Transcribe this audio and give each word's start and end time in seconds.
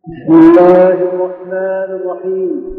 بسم 0.00 0.32
الله 0.32 0.92
الرحمن 1.12 1.90
الرحيم. 2.00 2.78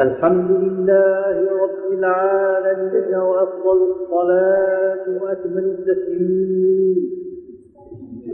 الحمد 0.00 0.50
لله 0.50 1.36
رب 1.64 1.92
العالمين 1.92 3.14
وأفضل 3.14 3.78
الصلاة 3.90 5.04
واكمل 5.22 5.64
التسليم 5.64 6.98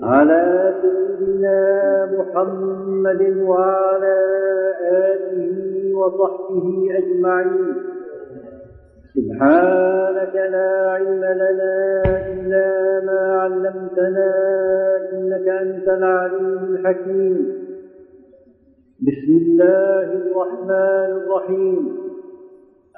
على 0.03 0.75
سيدنا 0.83 1.61
محمد 2.19 3.23
وعلى 3.47 4.17
آله 4.83 5.95
وصحبه 5.97 6.67
أجمعين. 6.99 7.94
سبحانك 9.15 10.35
لا 10.35 10.91
علم 10.91 11.25
لنا 11.25 12.03
إلا 12.33 13.01
ما 13.07 13.21
علمتنا 13.43 14.31
إنك 15.13 15.49
أنت 15.49 15.89
العليم 15.89 16.59
الحكيم. 16.71 17.37
بسم 19.01 19.33
الله 19.43 20.09
الرحمن 20.13 21.11
الرحيم. 21.21 21.99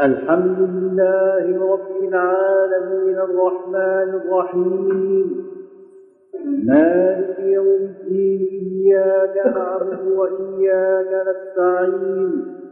الحمد 0.00 0.58
لله 0.58 1.72
رب 1.72 2.08
العالمين 2.08 3.18
الرحمن 3.18 4.08
الرحيم. 4.20 5.46
مالك 6.44 7.38
يوم 7.38 7.66
الدين 7.66 8.48
إياك 8.76 9.46
نعبد 9.56 10.00
وإياك 10.16 11.26
نستعين. 11.28 12.65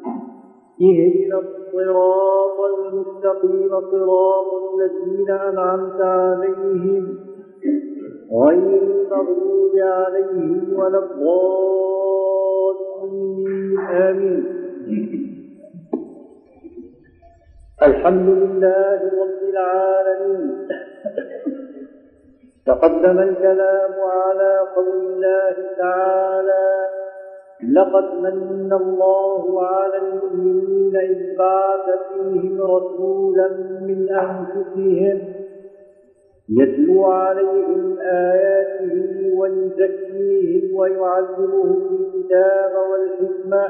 اهدنا 0.82 1.38
الصراط 1.38 2.60
المستقيم 2.60 3.80
صراط 3.80 4.46
الذين 4.74 5.30
أنعمت 5.30 6.00
عليهم 6.00 7.18
غير 8.32 8.82
المغضوب 8.82 9.76
عليهم 9.76 10.78
ولا 10.78 10.98
الضالين. 10.98 12.24
آمين. 13.78 14.44
الحمد 17.82 18.28
لله 18.28 19.00
رب 19.22 19.42
العالمين. 19.48 20.68
تقدم 22.66 23.18
الكلام 23.18 23.94
على 24.00 24.58
قول 24.76 24.88
الله 24.88 25.56
تعالى 25.78 27.03
لقد 27.72 28.04
من 28.20 28.72
الله 28.72 29.66
على 29.66 29.96
المؤمنين 29.98 30.96
إذ 30.96 31.36
بعث 31.38 31.86
فيهم 32.12 32.60
رسولا 32.62 33.48
من 33.80 34.08
أنفسهم 34.10 35.18
يتلو 36.48 37.04
عليهم 37.04 37.98
آياته 38.00 39.34
ويزكيهم 39.38 40.76
ويعلمهم 40.76 41.88
الكتاب 41.90 42.72
والحكمة 42.90 43.68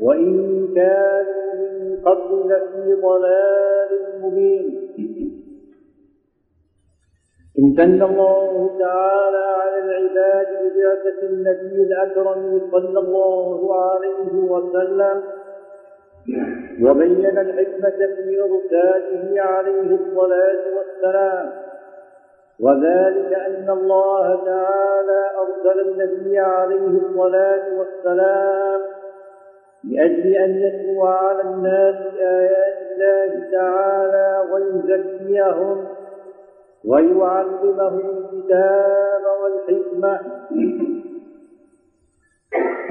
وإن 0.00 0.68
كانوا 0.74 1.54
من 1.54 1.96
قبل 2.04 2.48
لفي 2.48 3.00
ضلال 3.02 3.88
مبين. 4.22 4.79
امتن 7.60 8.02
الله 8.02 8.70
تعالى 8.78 9.44
على 9.60 9.78
العباد 9.84 10.46
ببعثة 10.62 11.22
النبي 11.22 11.82
الأكرم 11.82 12.60
صلى 12.72 12.98
الله 12.98 13.82
عليه 13.82 14.34
وسلم 14.34 15.22
وبين 16.82 17.38
الحكمة 17.38 17.98
في 18.16 18.40
إرساله 18.40 19.40
عليه 19.42 19.98
الصلاة 20.00 20.62
والسلام. 20.76 21.52
وذلك 22.60 23.32
أن 23.32 23.70
الله 23.70 24.44
تعالى 24.44 25.30
أرسل 25.42 25.80
النبي 25.80 26.38
عليه 26.38 26.86
الصلاة 26.86 27.64
والسلام 27.78 28.80
لأجل 29.84 30.26
أن 30.36 30.50
يتلو 30.58 31.06
على 31.06 31.42
الناس 31.42 31.96
آيات 32.20 32.80
الله 33.00 33.50
تعالى 33.52 34.44
ويزكيهم 34.52 35.86
ويعلمهم 36.84 38.00
الكتاب 38.00 39.22
والحكمة. 39.42 40.20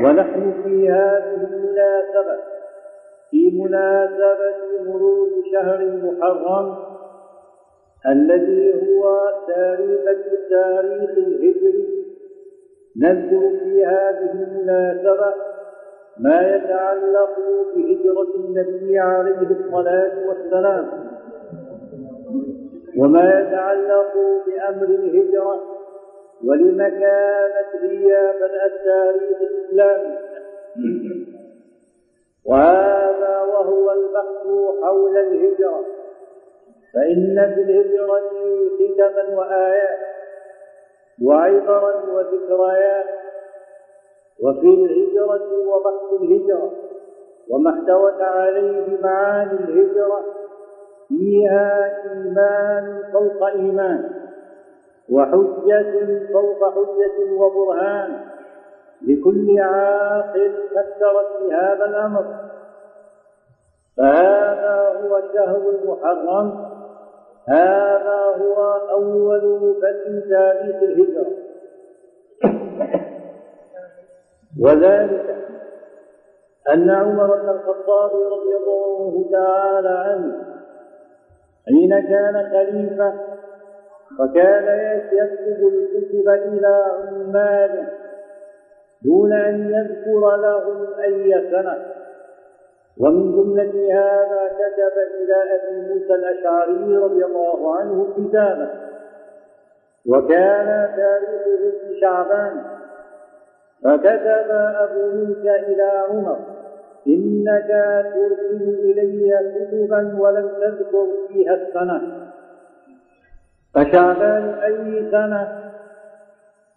ونحن 0.04 0.54
في 0.64 0.90
هذه 0.90 1.48
المناسبة 1.52 2.38
في 3.32 3.52
مناسبة 3.62 4.84
مرور 4.86 5.30
شهر 5.54 6.00
محرم 6.04 6.76
الذي 8.08 8.74
هو 8.74 9.32
تاريخ 9.48 10.02
التاريخ 10.08 11.10
الهجري. 11.10 12.06
نذكر 12.98 13.60
في 13.64 13.86
هذه 13.86 14.32
المناسبة 14.32 15.34
ما 16.20 16.56
يتعلق 16.56 17.36
بهجرة 17.76 18.36
النبي 18.36 19.00
عليه 19.00 19.48
الصلاة 19.52 20.28
والسلام. 20.28 21.09
وما 23.00 23.40
يتعلق 23.40 24.14
بأمر 24.46 24.86
الهجرة 24.86 25.64
ولم 26.46 26.78
كانت 26.78 27.84
بدء 27.84 28.66
التاريخ 28.66 29.38
الإسلامي. 29.42 30.18
وهذا 32.46 33.42
وهو 33.42 33.92
البحث 33.92 34.48
حول 34.82 35.18
الهجرة. 35.18 35.86
فإن 36.94 37.54
في 37.56 37.62
الهجرة 37.62 38.32
حكما 38.80 39.40
وآيات 39.40 40.00
وعبرا 41.26 41.94
وذكريات. 42.14 43.06
وفي 44.44 44.68
الهجرة 44.68 45.68
وبحث 45.68 46.22
الهجرة. 46.22 46.72
وما 47.50 47.70
احتوت 47.70 48.22
عليه 48.22 49.02
معاني 49.02 49.54
الهجرة. 49.54 50.39
فيها 51.10 51.86
إيمان 52.12 53.04
فوق 53.14 53.44
إيمان 53.48 54.10
وحجة 55.10 55.94
فوق 56.34 56.74
حجة 56.74 57.34
وبرهان. 57.34 58.12
لكل 59.08 59.60
عاقل 59.60 60.54
فكر 60.70 61.14
في 61.38 61.54
هذا 61.54 61.86
الأمر. 61.86 62.26
فهذا 63.98 65.02
هو 65.04 65.18
الشهر 65.18 65.70
المحرم. 65.70 66.66
هذا 67.48 68.36
هو 68.38 68.62
أول 68.92 69.76
بدء 69.82 70.30
تاريخ 70.30 70.76
الهجرة. 70.84 71.32
وذلك 74.62 75.36
أن 76.74 76.90
عمر 76.90 77.42
بن 77.42 77.50
الخطاب 77.50 78.12
رضي 78.12 78.56
الله 78.58 79.26
تعالى 79.32 79.90
عنه 79.90 80.49
حين 81.70 82.00
كان 82.00 82.50
خليفة 82.52 83.14
وكان 84.20 84.98
يكتب 85.12 85.68
الكتب 85.68 86.30
إلى 86.30 86.84
عماله 87.12 87.88
دون 89.06 89.34
أن 89.34 89.70
يذكر 89.70 90.36
لهم 90.36 90.88
أي 91.00 91.52
سنة. 91.52 91.78
ومن 92.98 93.32
جملة 93.32 93.94
هذا 93.94 94.48
كتب 94.48 94.98
إلى 95.22 95.36
أبي 95.36 95.94
موسى 95.94 96.14
الأشعري 96.14 96.98
رضي 96.98 97.26
الله 97.26 97.76
عنه 97.76 98.08
كتابا 98.18 98.70
وكان 100.08 100.90
تاريخه 100.96 101.80
في 101.80 102.00
شعبان 102.02 102.62
فكتب 103.84 104.52
أبو 104.52 105.16
موسى 105.16 105.56
إلى 105.56 106.06
عمر. 106.10 106.59
إنك 107.08 107.68
ترسل 108.14 108.80
إلي 108.80 109.32
كتبا 109.56 110.18
ولم 110.20 110.48
تذكر 110.48 111.08
فيها 111.28 111.54
السنة. 111.54 112.02
فشعبان 113.76 114.50
أي 114.54 115.12
سنة؟ 115.12 115.72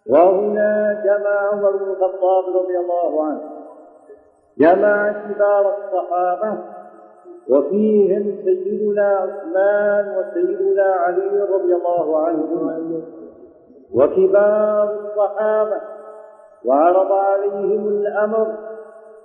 وهنا 0.09 1.01
جمع 1.05 1.49
عمر 1.51 1.71
بن 1.71 1.91
الخطاب 1.91 2.43
رضي 2.55 2.77
الله 2.77 3.23
عنه. 3.23 3.41
جمع 4.57 5.11
كبار 5.11 5.73
الصحابة 5.77 6.57
وفيهم 7.49 8.37
سيدنا 8.43 9.07
عثمان 9.07 10.17
وسيدنا 10.17 10.83
علي 10.83 11.41
رضي 11.41 11.75
الله 11.75 12.25
عنهم 12.25 13.03
وكبار 13.93 14.99
الصحابة 14.99 15.81
وعرض 16.65 17.11
عليهم 17.11 17.87
الأمر 17.87 18.55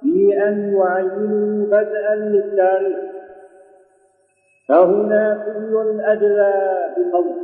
في 0.00 0.42
أن 0.48 0.76
يعينوا 0.76 1.66
بدءا 1.66 2.14
للتاريخ. 2.14 2.98
فهنا 4.68 5.44
كل 5.46 6.00
أدلى 6.00 6.78
بقول 6.96 7.34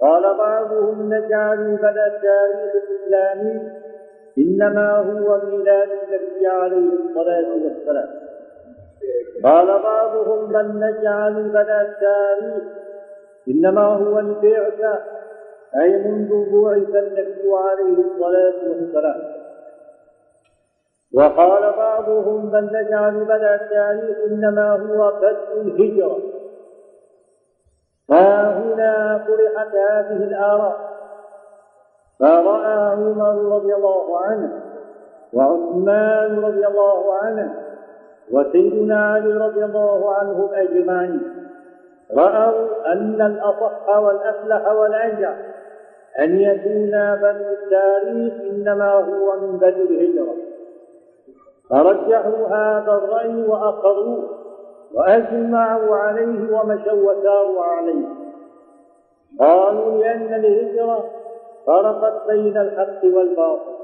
قال 0.00 0.22
بعضهم 0.38 1.14
نجعل 1.14 1.76
بدء 1.76 2.06
التاريخ 2.06 2.72
الإسلامي 2.74 3.70
إنما 4.38 4.96
هو 4.96 5.40
ميلاد 5.46 5.88
النبي 5.88 6.46
عليه 6.46 6.90
الصلاة 6.92 7.48
والسلام. 7.64 8.08
قال 9.44 9.66
بعضهم 9.66 10.46
بل 10.52 10.66
نجعل 10.80 11.48
بدء 11.48 11.80
التاريخ 11.80 12.62
إنما 13.48 13.82
هو 13.82 14.18
البعثة 14.18 15.02
أي 15.80 15.96
منذ 16.04 16.30
بعث 16.52 16.94
النبي 16.94 17.50
عليه 17.52 18.04
الصلاة 18.04 18.68
والسلام. 18.68 19.37
وقال 21.14 21.72
بعضهم 21.72 22.50
بل 22.50 22.64
نجعل 22.64 23.24
بدا 23.24 23.54
التاريخ 23.54 24.16
إنما 24.30 24.70
هو 24.72 25.12
بدء 25.22 25.60
الهجرة. 25.60 26.18
ها 28.10 28.58
هنا 28.58 29.24
هذه 29.74 30.24
الآراء. 30.24 30.76
فرأى 32.18 32.92
عمر 32.92 33.56
رضي 33.56 33.74
الله 33.74 34.18
عنه 34.20 34.60
وعثمان 35.32 36.38
رضي 36.38 36.66
الله 36.66 37.14
عنه 37.14 37.54
وسيدنا 38.30 39.12
علي 39.12 39.32
رضي 39.32 39.64
الله 39.64 40.14
عنهم 40.14 40.48
أجمعين. 40.54 41.22
رأوا 42.16 42.92
أن 42.92 43.22
الأصح 43.22 43.98
والأفلح 43.98 44.72
والأنجح 44.72 45.34
أن 46.18 46.40
يكون 46.40 46.90
بدء 47.14 47.58
التاريخ 47.62 48.32
إنما 48.50 48.92
هو 48.92 49.36
من 49.40 49.58
بدء 49.58 49.90
الهجرة. 49.90 50.47
فرجحوا 51.70 52.46
هذا 52.46 52.92
الرأي 52.92 53.46
وأقروه 53.46 54.38
وأجمعوا 54.94 55.96
عليه 55.96 56.52
ومشوا 56.52 57.12
وساروا 57.12 57.64
عليه. 57.64 58.06
قالوا 59.40 60.04
لأن 60.04 60.34
الهجرة 60.34 61.04
فرقت 61.66 62.26
بين 62.28 62.56
الحق 62.56 63.04
والباطل. 63.04 63.78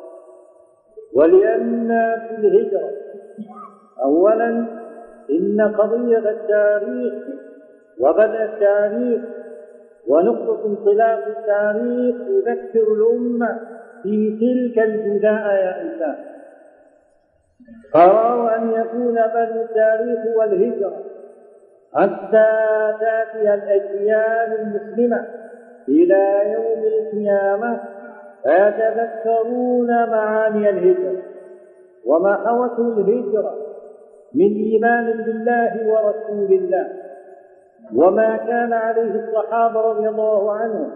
ولأن 1.15 1.89
في 2.29 2.47
الهجرة 2.47 2.91
أولا 4.03 4.67
إن 5.31 5.75
قضية 5.79 6.31
التاريخ 6.31 7.15
وبدء 8.01 8.43
التاريخ 8.43 9.23
ونقطة 10.09 10.67
انطلاق 10.67 11.27
التاريخ 11.27 12.17
تذكر 12.17 12.93
الأمة 12.93 13.61
في 14.03 14.39
تلك 14.41 14.85
الجزاء 14.85 15.55
يا 15.55 15.83
إنسان. 15.83 16.34
قرروا 17.95 18.57
أن 18.57 18.71
يكون 18.73 19.15
بني 19.15 19.63
التاريخ 19.63 20.37
والهجرة 20.37 20.93
حتى 21.95 22.47
تأتي 23.01 23.55
الأجيال 23.55 24.61
المسلمة 24.61 25.27
إلى 25.89 26.53
يوم 26.53 26.85
القيامة 26.85 27.81
فيتذكرون 28.43 29.87
معاني 30.11 30.71
الهجرة 30.71 31.23
وما 32.07 32.35
حوته 32.35 32.99
الهجرة 32.99 33.55
من 34.35 34.55
إيمان 34.55 35.13
بالله 35.13 35.89
ورسول 35.89 36.53
الله 36.53 36.89
وما 37.95 38.37
كان 38.37 38.73
عليه 38.73 39.11
الصحابة 39.25 39.81
رضي 39.81 40.09
الله 40.09 40.53
عنهم 40.53 40.91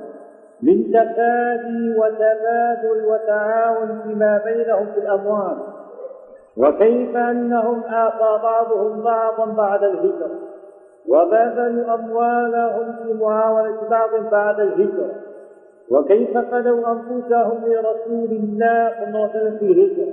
من 0.63 0.91
تفادي 0.93 1.95
وتبادل 1.99 3.05
وتعاون 3.07 4.01
فيما 4.03 4.41
بينهم 4.45 4.87
في 4.95 5.01
الأموال 5.01 5.57
وكيف 6.59 7.17
أنهم 7.17 7.83
آقى 7.85 8.43
بعضهم 8.43 9.03
بعضا 9.03 9.45
بعد 9.45 9.85
الهجرة؟ 9.85 10.31
وبذلوا 11.09 11.95
أموالهم 11.95 12.97
في 13.03 13.13
معاونة 13.13 13.89
بعض 13.91 14.11
بعد 14.31 14.61
الهجرة. 14.61 15.11
وكيف 15.91 16.39
فدوا 16.39 16.93
أنفسهم 16.93 17.65
لرسول 17.67 18.31
الله 18.31 18.91
صلى 18.99 19.07
الله 19.09 19.21
عليه 19.21 19.31
وسلم 19.31 19.59
في 19.59 19.65
الهجرة؟ 19.65 20.13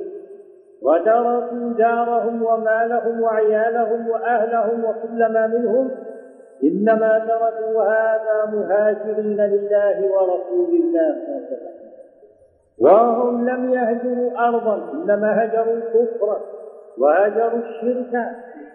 وتركوا 0.82 1.74
دارهم 1.78 2.44
ومالهم 2.44 3.22
وعيالهم 3.22 4.10
وأهلهم 4.10 4.86
وكل 4.86 5.34
ما 5.34 5.48
منهم. 5.48 5.92
إنما 6.64 7.20
تركوا 7.20 7.84
هذا 7.84 8.52
مهاجرين 8.54 9.42
لله 9.42 10.12
ورسول 10.14 10.70
الله 10.70 11.16
صلى 11.26 11.36
الله 11.36 11.46
عليه 11.46 11.58
وسلم. 11.58 11.75
وهم 12.82 13.50
لم 13.50 13.74
يهجروا 13.74 14.48
أرضا 14.48 14.92
إنما 14.94 15.44
هجروا 15.44 15.74
الكفر 15.74 16.38
وهجروا 16.98 17.60
الشرك 17.60 18.26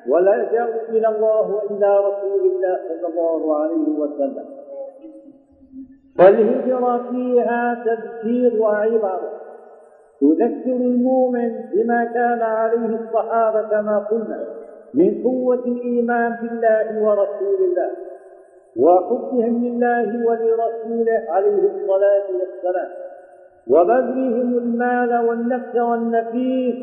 ولجأوا 0.09 0.83
إلى 0.89 1.09
الله 1.09 1.55
وإلى 1.55 1.99
رسول 1.99 2.41
الله 2.51 2.79
صلى 2.89 3.07
الله 3.09 3.57
عليه 3.57 3.89
وسلم. 3.99 4.45
فالهجرة 6.19 7.11
فيها 7.11 7.85
تذكير 7.85 8.63
وعبر 8.63 9.21
تذكر 10.21 10.77
المؤمن 10.77 11.65
بما 11.73 12.05
كان 12.05 12.43
عليه 12.43 12.99
الصحابة 13.01 13.63
كما 13.63 13.99
قلنا 13.99 14.45
من 14.95 15.23
قوة 15.25 15.55
الإيمان 15.67 16.37
بالله 16.43 17.03
ورسول 17.05 17.59
الله 17.65 17.91
وحبهم 18.77 19.65
لله 19.65 20.27
ولرسوله 20.27 21.25
عليه 21.29 21.63
الصلاة 21.73 22.27
والسلام. 22.41 23.10
وبذلهم 23.69 24.59
المال 24.59 25.27
والنفس 25.29 25.77
والنفيس 25.77 26.75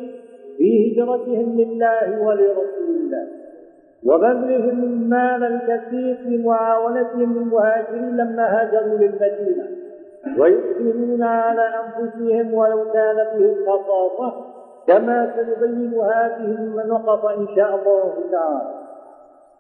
في 0.57 0.93
هجرتهم 0.93 1.57
لله 1.61 2.21
ولرسول 2.21 2.95
الله. 2.95 3.27
وبذلهم 4.05 4.83
المال 4.83 5.43
الكثير 5.43 6.15
في 6.15 6.37
معاونتهم 6.37 7.37
للمهاجرين 7.37 8.17
لما 8.17 8.43
هاجروا 8.43 8.97
للمدينة. 8.97 9.67
ويؤثرون 10.39 11.23
على 11.23 11.61
أنفسهم 11.61 12.53
ولو 12.53 12.91
كان 12.91 13.15
بهم 13.15 13.55
خصاصة 13.65 14.33
كما 14.87 15.33
سنبين 15.35 15.93
هذه 15.93 16.57
النقط 16.59 17.25
إن 17.25 17.47
شاء 17.55 17.75
الله 17.75 18.13
تعالى. 18.31 18.87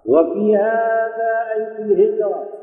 وفي 0.05 0.57
هذا 0.57 1.31
أي 1.55 1.65
في 1.65 1.81
الهجرة 1.81 2.56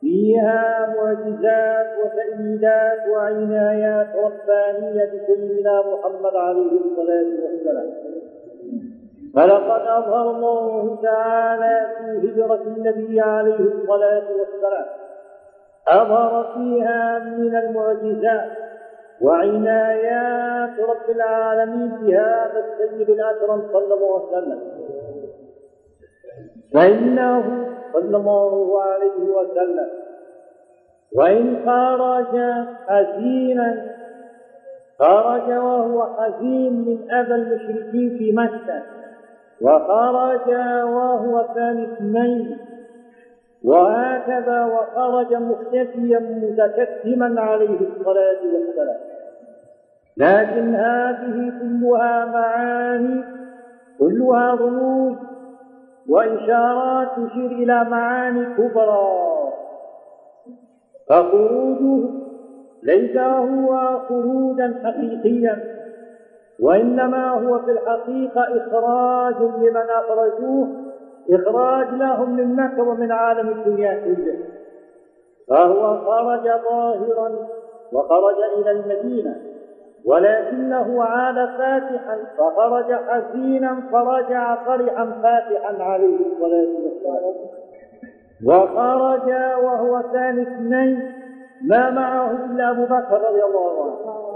فيها 0.00 0.94
معجزات 0.96 1.86
وتأييدات 1.98 3.08
وعنايات 3.08 4.06
ربانية 4.16 5.04
بسيدنا 5.04 5.80
محمد 5.80 6.36
عليه 6.36 6.70
الصلاة 6.80 7.26
والسلام. 7.44 7.90
فلقد 9.34 9.80
أظهر 9.80 10.30
الله 10.30 10.98
تعالى 11.02 11.86
في 11.98 12.28
هجرة 12.28 12.62
النبي 12.62 13.20
عليه 13.20 13.58
الصلاة 13.58 14.26
والسلام. 14.38 14.86
أظهر 15.88 16.52
فيها 16.54 17.18
من 17.18 17.56
المعجزات 17.56 18.50
وعنايات 19.20 20.80
رب 20.80 21.10
العالمين 21.16 21.88
بهذا 21.88 22.64
السيد 22.64 23.10
الأكرم 23.10 23.62
صلى 23.72 23.94
الله 23.94 24.26
عليه 24.26 24.38
وسلم. 24.38 24.77
فإنه 26.74 27.64
صلى 27.92 28.16
الله 28.16 28.82
عليه 28.82 29.30
وسلم. 29.36 29.88
وإن 31.16 31.56
خرج 31.66 32.64
حزينا 32.88 33.86
خرج 34.98 35.50
وهو 35.50 36.06
حزين 36.18 36.72
من 36.72 37.12
أذى 37.12 37.34
المشركين 37.34 38.18
في 38.18 38.32
مكة. 38.32 38.82
وخرج 39.60 40.48
وهو 40.84 41.46
ثاني 41.54 41.92
اثنين. 41.92 42.58
وهكذا 43.64 44.64
وخرج 44.64 45.34
مختفيا 45.34 46.18
متكتما 46.18 47.40
عليه 47.40 47.78
الصلاة 47.80 48.40
والسلام. 48.54 48.98
لكن 50.16 50.74
هذه 50.74 51.52
كلها 51.60 52.24
معاني 52.24 53.24
كلها 53.98 54.54
رموز 54.54 55.16
وإشارات 56.08 57.08
تشير 57.08 57.50
إلى 57.50 57.84
معاني 57.84 58.44
كبرى. 58.44 59.28
فخروجه 61.08 62.08
ليس 62.82 63.16
هو 63.16 63.98
خروجا 64.08 64.80
حقيقيا 64.84 65.78
وإنما 66.60 67.30
هو 67.30 67.58
في 67.58 67.70
الحقيقة 67.70 68.40
إخراج 68.40 69.34
لمن 69.42 69.86
أخرجوه 69.90 70.68
إخراج 71.30 71.94
لهم 71.94 72.36
من 72.36 72.56
مكة 72.56 72.82
ومن 72.82 73.12
عالم 73.12 73.48
الدنيا 73.48 74.00
كله. 74.04 74.38
فهو 75.48 75.96
خرج 75.96 76.50
ظاهرا 76.70 77.30
وخرج 77.92 78.36
إلى 78.58 78.70
المدينة. 78.70 79.36
ولكنه 80.08 81.04
عاد 81.04 81.34
فاتحا 81.34 82.18
فخرج 82.38 82.94
حزينا 83.08 83.82
فرجع 83.92 84.54
فرحا 84.54 85.04
فاتحا 85.22 85.82
عليه 85.82 86.18
الصلاة 86.26 86.68
والسلام. 86.84 87.34
وخرج 88.46 89.30
وهو 89.64 90.02
ثاني 90.12 90.42
اثنين 90.42 91.12
ما 91.64 91.90
معه 91.90 92.30
إلا 92.30 92.70
أبو 92.70 92.84
بكر 92.84 93.20
رضي 93.28 93.44
الله 93.44 93.82
عنه. 93.82 94.28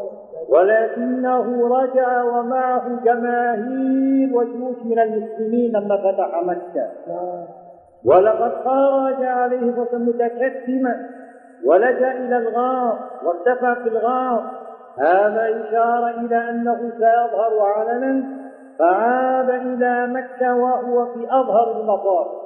ولكنه 0.48 1.68
رجع 1.78 2.22
ومعه 2.22 3.04
جماهير 3.04 4.36
وجيوش 4.36 4.76
من 4.84 4.98
المسلمين 4.98 5.72
لما 5.72 5.96
فتح 5.96 6.42
مكة. 6.44 6.88
ولقد 8.04 8.52
خرج 8.64 9.24
عليه 9.24 9.70
الصلاة 9.70 9.98
متكتما 9.98 11.08
ولجأ 11.64 12.12
إلى 12.12 12.38
الغار 12.38 12.98
وارتفع 13.24 13.74
في 13.74 13.88
الغار. 13.88 14.62
هذا 14.98 15.48
إشارة 15.60 16.20
إلى 16.20 16.50
أنه 16.50 16.90
سيظهر 16.98 17.60
علنا 17.60 18.24
فعاد 18.78 19.50
إلى 19.50 20.06
مكة 20.06 20.54
وهو 20.54 21.06
في 21.06 21.26
أظهر 21.30 21.80
المطار 21.80 22.42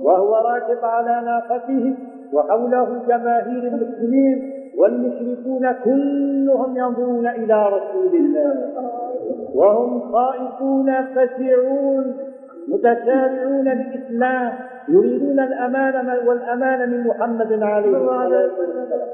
وهو 0.00 0.34
راكب 0.34 0.84
على 0.84 1.22
ناقته 1.24 1.96
وحوله 2.32 3.02
جماهير 3.08 3.62
المسلمين 3.62 4.52
والمشركون 4.78 5.72
كلهم 5.84 6.76
ينظرون 6.76 7.26
إلى 7.26 7.66
رسول 7.66 8.14
الله. 8.14 8.68
وهم 9.54 10.12
خائفون 10.12 11.04
فزعون 11.04 12.14
متسارعون 12.68 13.68
للإسلام 13.68 14.52
يريدون 14.88 15.40
الأمان 15.40 16.26
والأمان 16.26 16.90
من 16.90 17.06
محمد 17.06 17.62
عليه 17.62 17.96
الصلاة 17.96 18.50
والسلام. 18.58 19.08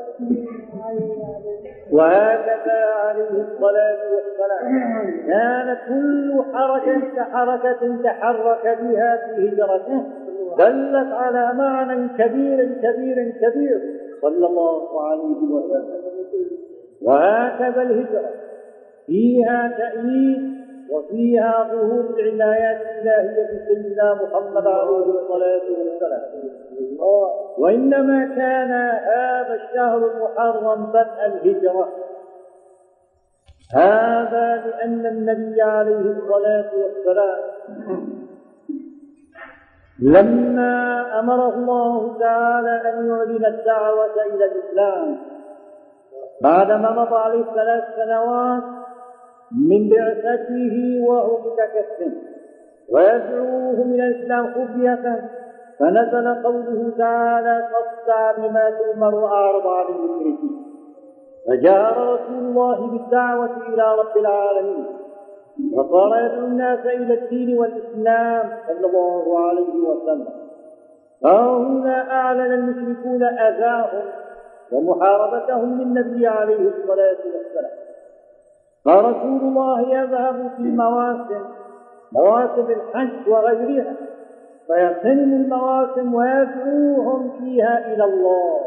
وهكذا 1.94 2.84
عليه 3.04 3.30
الصلاة 3.30 3.98
والسلام. 4.14 5.26
كان 5.26 5.76
كل 5.88 6.42
حركة 6.54 7.22
حركة 7.32 8.02
تحرك 8.04 8.78
بها 8.82 9.34
في 9.36 9.48
هجرته 9.48 10.04
دلت 10.58 11.12
على 11.12 11.52
معنى 11.58 12.08
كبير 12.18 12.64
كبير 12.82 13.32
كبير. 13.42 13.80
صلى 14.22 14.46
الله 14.46 15.02
عليه 15.10 15.42
وسلم. 15.50 15.84
وهكذا 17.02 17.82
الهجرة. 17.82 18.30
فيها 19.06 19.74
تأييد 19.78 20.63
وفيها 20.90 21.68
ظهور 21.72 22.20
العنايات 22.20 22.80
الإلهية 22.80 23.46
بسيدنا 23.46 24.14
محمد 24.14 24.66
عليه 24.66 25.06
الصلاة 25.06 25.62
والسلام. 25.78 26.22
وإنما 27.58 28.34
كان 28.36 28.72
هذا 29.14 29.54
الشهر 29.54 30.10
المحرم 30.10 30.86
بدء 30.86 31.26
الهجرة. 31.26 31.88
هذا 33.74 34.56
لأن 34.66 35.06
النبي 35.06 35.62
عليه 35.62 36.00
الصلاة 36.00 36.70
والسلام 36.74 37.38
لما 40.02 41.06
أمر 41.18 41.48
الله 41.48 42.18
تعالى 42.18 42.82
أن 42.90 43.08
يعلن 43.08 43.44
الدعوة 43.46 44.22
إلى 44.34 44.44
الإسلام 44.44 45.18
بعدما 46.42 46.90
مضى 46.90 47.16
عليه 47.16 47.44
ثلاث 47.54 47.84
سنوات 47.96 48.62
من 49.52 49.88
بعثته 49.88 51.04
وهو 51.06 51.38
متكسم 51.38 52.12
ويدعوهم 52.88 53.94
إلى 53.94 54.06
الإسلام 54.06 54.46
خفية 54.46 55.30
فنزل 55.78 56.42
قوله 56.42 56.92
تعالى 56.98 57.68
فاصدع 57.72 58.32
بما 58.32 58.70
تؤمر 58.70 59.14
وأعرض 59.14 59.66
عن 59.66 59.94
المشركين. 59.94 60.64
فجاء 61.48 61.98
رسول 61.98 62.38
الله 62.38 62.86
بالدعوة 62.86 63.68
إلى 63.68 63.94
رب 63.94 64.16
العالمين. 64.16 64.86
وصار 65.72 66.24
يدعو 66.24 66.46
الناس 66.46 66.86
إلى 66.86 67.14
الدين 67.14 67.58
والإسلام 67.58 68.50
صلى 68.66 68.86
الله 68.86 69.48
عليه 69.48 69.74
وسلم. 69.74 70.28
فهنا 71.22 72.12
أعلن 72.12 72.52
المشركون 72.52 73.22
أذاهم 73.22 74.04
ومحاربتهم 74.72 75.80
للنبي 75.80 76.26
عليه 76.26 76.68
الصلاة 76.68 77.18
والسلام. 77.34 77.83
فرسول 78.84 79.40
الله 79.40 79.80
يذهب 79.80 80.50
في 80.56 80.62
مواسم 80.62 81.44
مواسم 82.12 82.66
الحج 82.70 83.28
وغيرها 83.28 83.94
فيغتنم 84.66 85.32
المواسم 85.32 86.14
ويدعوهم 86.14 87.30
فيها 87.38 87.94
إلى 87.94 88.04
الله. 88.04 88.60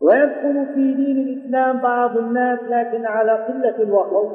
ويدخل 0.00 0.66
في 0.74 0.94
دين 0.94 1.28
الإسلام 1.28 1.80
بعض 1.80 2.16
الناس 2.16 2.58
لكن 2.62 3.06
على 3.06 3.32
قلة 3.32 3.94
وخوف. 3.94 4.32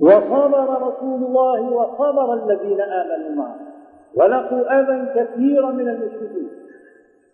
وصبر 0.00 0.88
رسول 0.88 1.24
الله 1.24 1.72
وصبر 1.72 2.34
الذين 2.34 2.80
آمنوا 2.80 3.30
معه 3.30 3.56
ولقوا 4.14 4.80
أذى 4.80 5.20
كثيرا 5.20 5.70
من 5.70 5.88
المشركين. 5.88 6.50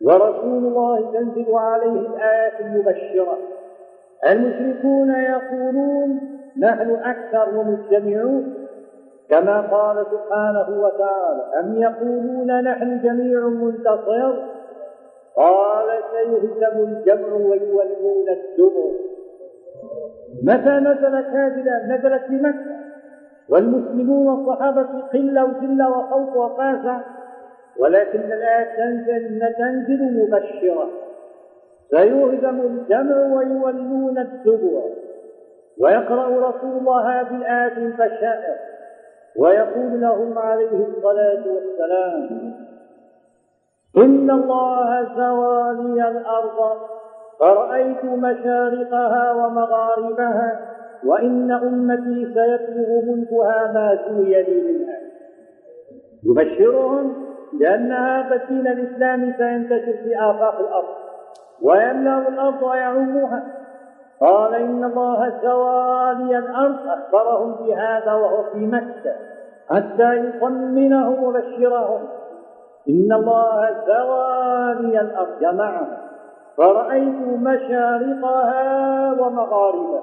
ورسول 0.01 0.65
الله 0.65 1.13
تنزل 1.13 1.55
عليه 1.55 2.01
الآيات 2.01 2.61
المبشرة. 2.61 3.39
المشركون 4.31 5.11
يقولون 5.11 6.21
نحن 6.59 6.91
أكثر 6.91 7.59
ومجتمعون 7.59 8.55
كما 9.31 9.61
قال 9.61 10.07
سبحانه 10.07 10.83
وتعالى 10.83 11.43
أم 11.61 11.83
يقولون 11.83 12.61
نحن 12.61 13.01
جميع 13.03 13.41
منتصر؟ 13.41 14.35
قال 15.37 15.87
سيهزم 16.13 16.79
الجمع 16.79 17.33
ويولون 17.33 18.29
الدبر. 18.29 18.91
متى 20.43 20.71
نزلت 20.71 21.27
هذه 21.27 21.65
نزلت 21.87 22.23
في 22.23 22.35
مكة. 22.35 22.75
والمسلمون 23.49 24.27
والصحابة 24.27 25.01
قلة 25.13 25.45
وذلة 25.45 25.91
وخوف 25.91 26.37
وقاسة 26.37 27.01
ولكن 27.79 28.21
الآية 28.21 28.77
تنزل 28.77 29.55
تنزل 29.59 30.23
مبشرة. 30.23 30.89
سيهزم 31.91 32.61
الجمع 32.61 33.17
ويولون 33.37 34.19
الدبر 34.19 34.83
ويقرأ 35.81 36.49
رسول 36.49 36.79
الله 36.79 37.21
الآية 37.21 37.77
البشائر 37.77 38.57
ويقول 39.37 40.01
لهم 40.01 40.39
عليه 40.39 40.87
الصلاة 40.87 41.45
والسلام 41.47 42.55
إن 43.97 44.31
الله 44.31 45.09
زوى 45.17 45.75
لي 45.83 46.09
الأرض. 46.09 46.79
فرأيت 47.41 48.05
مشارقها 48.05 49.33
ومغاربها 49.33 50.61
وإن 51.05 51.51
أمتي 51.53 52.35
سيبلغ 52.35 53.05
ملكها 53.07 53.73
ما 53.73 53.99
سوي 54.09 54.43
لي 54.43 54.73
منها. 54.73 54.99
يبشرهم 56.25 57.15
بأن 57.53 57.93
هذا 57.93 58.35
الدين 58.35 58.67
الإسلامي 58.67 59.33
سينتشر 59.39 59.93
في 60.05 60.17
آفاق 60.19 60.61
الأرض. 60.61 61.04
ويملأ 61.63 62.29
الأرض 62.29 62.63
ويعمها 62.63 63.45
قال 64.21 64.55
إن 64.55 64.85
الله 64.85 65.33
سوى 65.43 66.15
لي 66.15 66.39
الأرض 66.39 66.77
أخبرهم 66.89 67.55
بهذا 67.55 68.13
وهو 68.13 68.43
في 68.53 68.59
مكة 68.59 69.15
حتى 69.71 70.17
يطمنهم 70.17 71.25
وبشرهم 71.25 72.01
إن 72.89 73.13
الله 73.13 73.71
سوى 73.87 74.75
لي 74.81 75.01
الأرض 75.01 75.41
جمعها 75.41 76.01
فرأيت 76.57 77.21
مشارقها 77.39 79.13
ومغاربها 79.13 80.03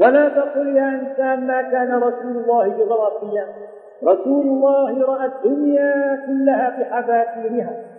ولا 0.00 0.28
تقل 0.28 0.76
يا 0.76 0.88
إنسان 0.88 1.46
ما 1.46 1.62
كان 1.62 1.94
رسول 1.94 2.36
الله 2.36 2.68
جغرافيا 2.68 3.46
رسول 4.04 4.46
الله 4.46 5.06
رأى 5.06 5.26
الدنيا 5.26 6.22
كلها 6.26 6.70
بحذافيرها 6.78 7.93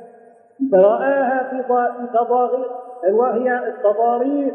رآها 0.73 1.49
في 1.49 1.63
تضاغير 2.13 2.69
وهي 3.13 3.67
التضاريس 3.67 4.53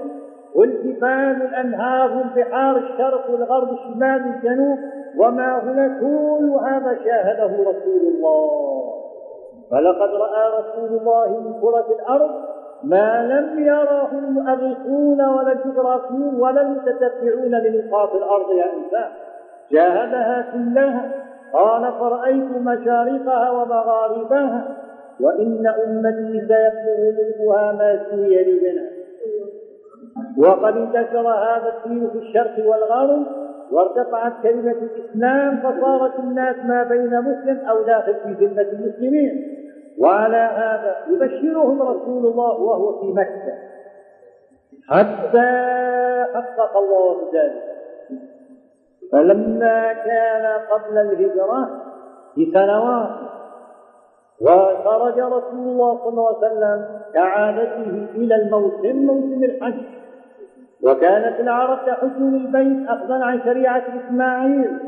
والجبال 0.54 1.42
والأنهار 1.42 2.11
والبحار 2.16 2.76
الشرق 2.76 3.30
والغرب 3.30 3.73
الشمال 3.73 4.26
والجنوب 4.26 4.78
وما 5.19 5.62
هنا 5.62 6.00
كل 6.00 6.59
هذا 6.66 6.99
شاهده 7.04 7.71
رسول 7.71 8.00
الله. 8.14 8.50
فلقد 9.71 10.09
رأى 10.09 10.61
رسول 10.61 10.99
الله 10.99 11.40
من 11.40 11.61
كرة 11.61 11.87
الأرض 12.00 12.30
ما 12.85 13.26
لم 13.26 13.66
يره 13.66 14.11
المؤرخون 14.12 15.21
ولا 15.21 15.52
الجغرافيون 15.52 16.40
ولا 16.40 16.61
المتتبعون 16.61 17.54
لنقاط 17.54 18.14
الأرض 18.14 18.50
يا 18.50 18.64
إنسان. 18.64 19.11
شاهدها 19.73 20.47
كلها. 20.52 21.11
قال 21.52 21.92
فرأيت 21.92 22.50
مشارقها 22.50 23.50
ومغاربها 23.50 24.64
وإن 25.23 25.67
أمتي 25.67 26.33
سيبلغ 26.33 27.12
ملكها 27.17 27.73
ما 27.73 28.07
سوي 28.11 28.45
منها 28.45 28.91
وقد 30.39 30.77
انتشر 30.77 31.29
هذا 31.29 31.73
الدين 31.77 32.11
في 32.11 32.19
الشرق 32.19 32.67
والغرب 32.67 33.27
وارتفعت 33.71 34.33
كلمة 34.43 34.77
الإسلام 34.83 35.57
فصارت 35.57 36.19
الناس 36.19 36.57
ما 36.65 36.83
بين 36.83 37.21
مسلم 37.21 37.59
أو 37.69 37.83
داخل 37.83 38.15
في 38.15 38.47
ذمة 38.47 38.67
المسلمين. 38.73 39.57
وعلى 39.99 40.37
هذا 40.37 40.97
يبشرهم 41.11 41.83
رسول 41.83 42.27
الله 42.27 42.61
وهو 42.61 43.00
في 43.00 43.07
مكة. 43.07 43.55
حتى 44.89 45.50
حقق 46.35 46.77
الله 46.77 47.17
ذلك. 47.35 47.62
فلما 49.12 49.93
كان 49.93 50.61
قبل 50.71 50.99
الهجرة 50.99 51.83
بسنوات 52.39 53.39
وخرج 54.40 55.18
رسول 55.18 55.68
الله 55.68 55.99
صلى 55.99 56.09
الله 56.09 56.28
عليه 56.28 56.38
وسلم 56.38 56.87
كعادته 57.14 58.06
إلى 58.14 58.35
الموسم 58.37 58.97
موسم 58.97 59.44
الحج. 59.44 59.82
وكانت 60.82 61.40
العرب 61.40 61.78
تحج 61.87 62.18
للبيت 62.18 62.88
أخذا 62.88 63.14
عن 63.14 63.40
شريعة 63.44 63.82
إسماعيل. 64.00 64.78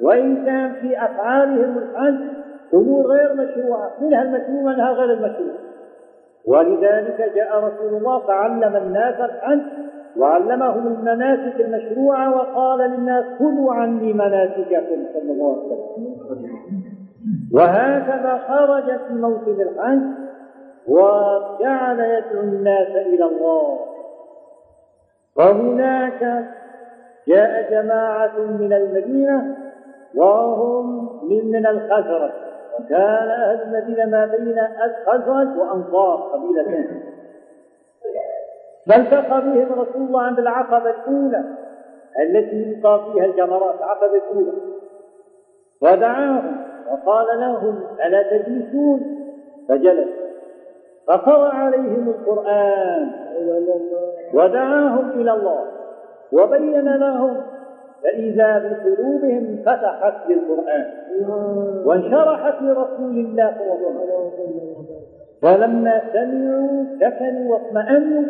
وإن 0.00 0.44
كان 0.44 0.72
في 0.72 1.04
أفعالهم 1.04 1.78
الحج 1.78 2.20
أمور 2.74 3.06
غير 3.06 3.34
مشروعة 3.34 3.90
منها 4.00 4.22
المشروع 4.22 4.62
ومنها 4.62 4.92
غير 4.92 5.12
المشروع. 5.12 5.54
ولذلك 6.46 7.32
جاء 7.34 7.58
رسول 7.58 7.98
الله 7.98 8.18
فعلم 8.18 8.76
الناس 8.76 9.20
الحج 9.20 9.60
وعلمهم 10.16 10.86
المناسك 10.86 11.60
المشروعة 11.60 12.36
وقال 12.36 12.90
للناس 12.90 13.24
خذوا 13.38 13.72
عني 13.72 14.12
مناسككم 14.12 15.04
صلى 15.14 15.32
الله 15.32 15.52
عليه 15.52 15.72
وسلم. 15.72 16.97
وهكذا 17.52 18.42
خرج 18.48 18.84
في 18.84 19.14
موسم 19.14 19.60
الحج 19.60 20.02
وجعل 20.88 22.00
يدعو 22.00 22.40
الناس 22.40 22.88
إلى 22.88 23.24
الله. 23.24 23.78
وهناك 25.36 26.44
جاء 27.28 27.70
جماعة 27.70 28.38
من 28.38 28.72
المدينة 28.72 29.56
وهم 30.14 31.08
من 31.28 31.50
من 31.50 31.66
الخزرج. 31.66 32.30
وكان 32.80 33.28
أهل 33.28 33.62
المدينة 33.62 34.06
ما 34.06 34.26
بين 34.26 34.58
الخزرج 34.58 35.56
وأنصار 35.58 36.16
قبيلتين 36.16 37.02
فالتقى 38.88 39.40
بهم 39.40 39.72
رسول 39.72 40.02
الله 40.02 40.22
عند 40.22 40.38
العقبة 40.38 40.90
الأولى 40.90 41.44
التي 42.20 42.56
يلقى 42.56 43.12
فيها 43.12 43.24
الجمرات 43.24 43.74
العقبة 43.78 44.06
الأولى. 44.16 44.52
ودعاهم 45.82 46.67
وقال 46.92 47.40
لهم 47.40 47.80
ألا 48.06 48.22
تجلسون؟ 48.22 49.00
فجلس. 49.68 50.08
فقرأ 51.06 51.48
عليهم 51.48 52.08
القرآن. 52.08 53.10
ودعاهم 54.34 55.10
إلى 55.10 55.32
الله. 55.32 55.64
وبين 56.32 56.96
لهم 56.96 57.36
فإذا 58.02 58.58
بقلوبهم 58.58 59.58
فتحت 59.66 60.14
للقرآن. 60.28 60.84
وانشرحت 61.86 62.62
لرسول 62.62 63.10
الله 63.10 63.54
صلى 63.58 63.72
الله 63.72 64.00
عليه 64.00 64.26
وسلم. 64.26 64.86
فلما 65.42 66.02
سمعوا 66.12 66.84
سكنوا 67.00 67.52
واطمأنوا. 67.52 68.24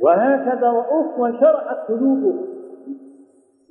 وهكذا 0.00 0.66
رأوا 0.66 1.04
وانشرحت 1.18 1.76
قلوبهم. 1.88 2.46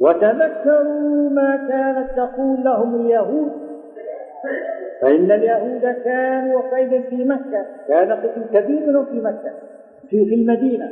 وتذكروا 0.02 1.30
ما 1.30 1.68
كانت 1.70 2.12
تقول 2.18 2.64
لهم 2.64 2.96
اليهود. 2.96 3.67
فإن 5.02 5.32
اليهود 5.32 5.96
كانوا 6.04 6.76
قيدا 6.76 7.02
في 7.02 7.26
مكة 7.26 7.66
كان 7.88 8.12
قسم 8.12 8.44
كبير 8.54 8.88
منهم 8.88 9.06
في 9.06 9.22
مكة 9.22 9.52
في 10.10 10.26
في 10.26 10.36
المدينة. 10.36 10.92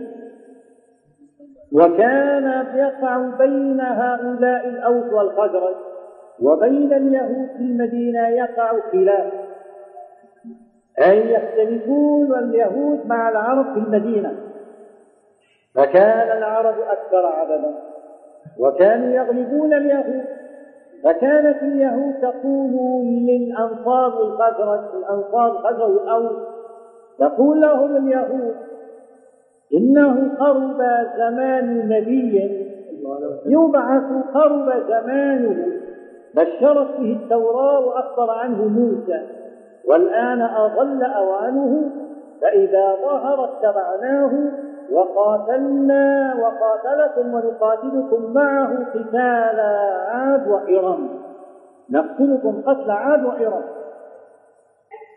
وكان 1.71 2.65
يقع 2.75 3.17
بين 3.17 3.81
هؤلاء 3.81 4.67
الأوس 4.67 5.13
والخزرج 5.13 5.75
وبين 6.41 6.93
اليهود 6.93 7.47
في 7.57 7.63
المدينة 7.63 8.27
يقع 8.27 8.71
خلاف. 8.91 9.33
أي 11.07 11.33
يختلفون 11.33 12.39
اليهود 12.39 13.05
مع 13.05 13.29
العرب 13.29 13.73
في 13.73 13.79
المدينة. 13.79 14.33
فكان 15.75 16.37
العرب 16.37 16.75
أكثر 16.79 17.25
عددا 17.25 17.75
وكانوا 18.59 19.13
يغلبون 19.13 19.73
اليهود 19.73 20.25
فكانت 21.05 21.63
اليهود 21.63 22.13
تقول 22.21 23.05
للأنصار 23.05 24.21
الخزرج 24.21 24.79
الأنصار 24.95 25.51
الخزرج 25.51 25.91
الأوس 25.91 26.38
تقول 27.19 27.62
لهم 27.62 27.95
اليهود 27.95 28.55
إنه 29.74 30.35
قرب 30.39 30.77
زمان 31.17 31.89
نبي 31.89 32.65
يبعث 33.45 34.03
قرب 34.33 34.83
زمانه. 34.88 35.65
بشرت 36.35 37.00
به 37.00 37.19
التوراة 37.24 37.79
وأخبر 37.79 38.31
عنه 38.31 38.67
موسى. 38.67 39.21
والآن 39.85 40.41
أضل 40.41 41.03
أوانه 41.03 41.91
فإذا 42.41 42.95
ظهر 43.05 43.45
اتبعناه 43.45 44.51
وقاتلنا 44.91 46.35
وقاتلكم 46.41 47.33
ونقاتلكم 47.33 48.33
معه 48.33 48.69
قتال 48.93 49.59
عاد 50.09 50.47
وإرم. 50.47 51.09
نقتلكم 51.91 52.61
قتل 52.65 52.91
عاد 52.91 53.25
وإرم. 53.25 53.63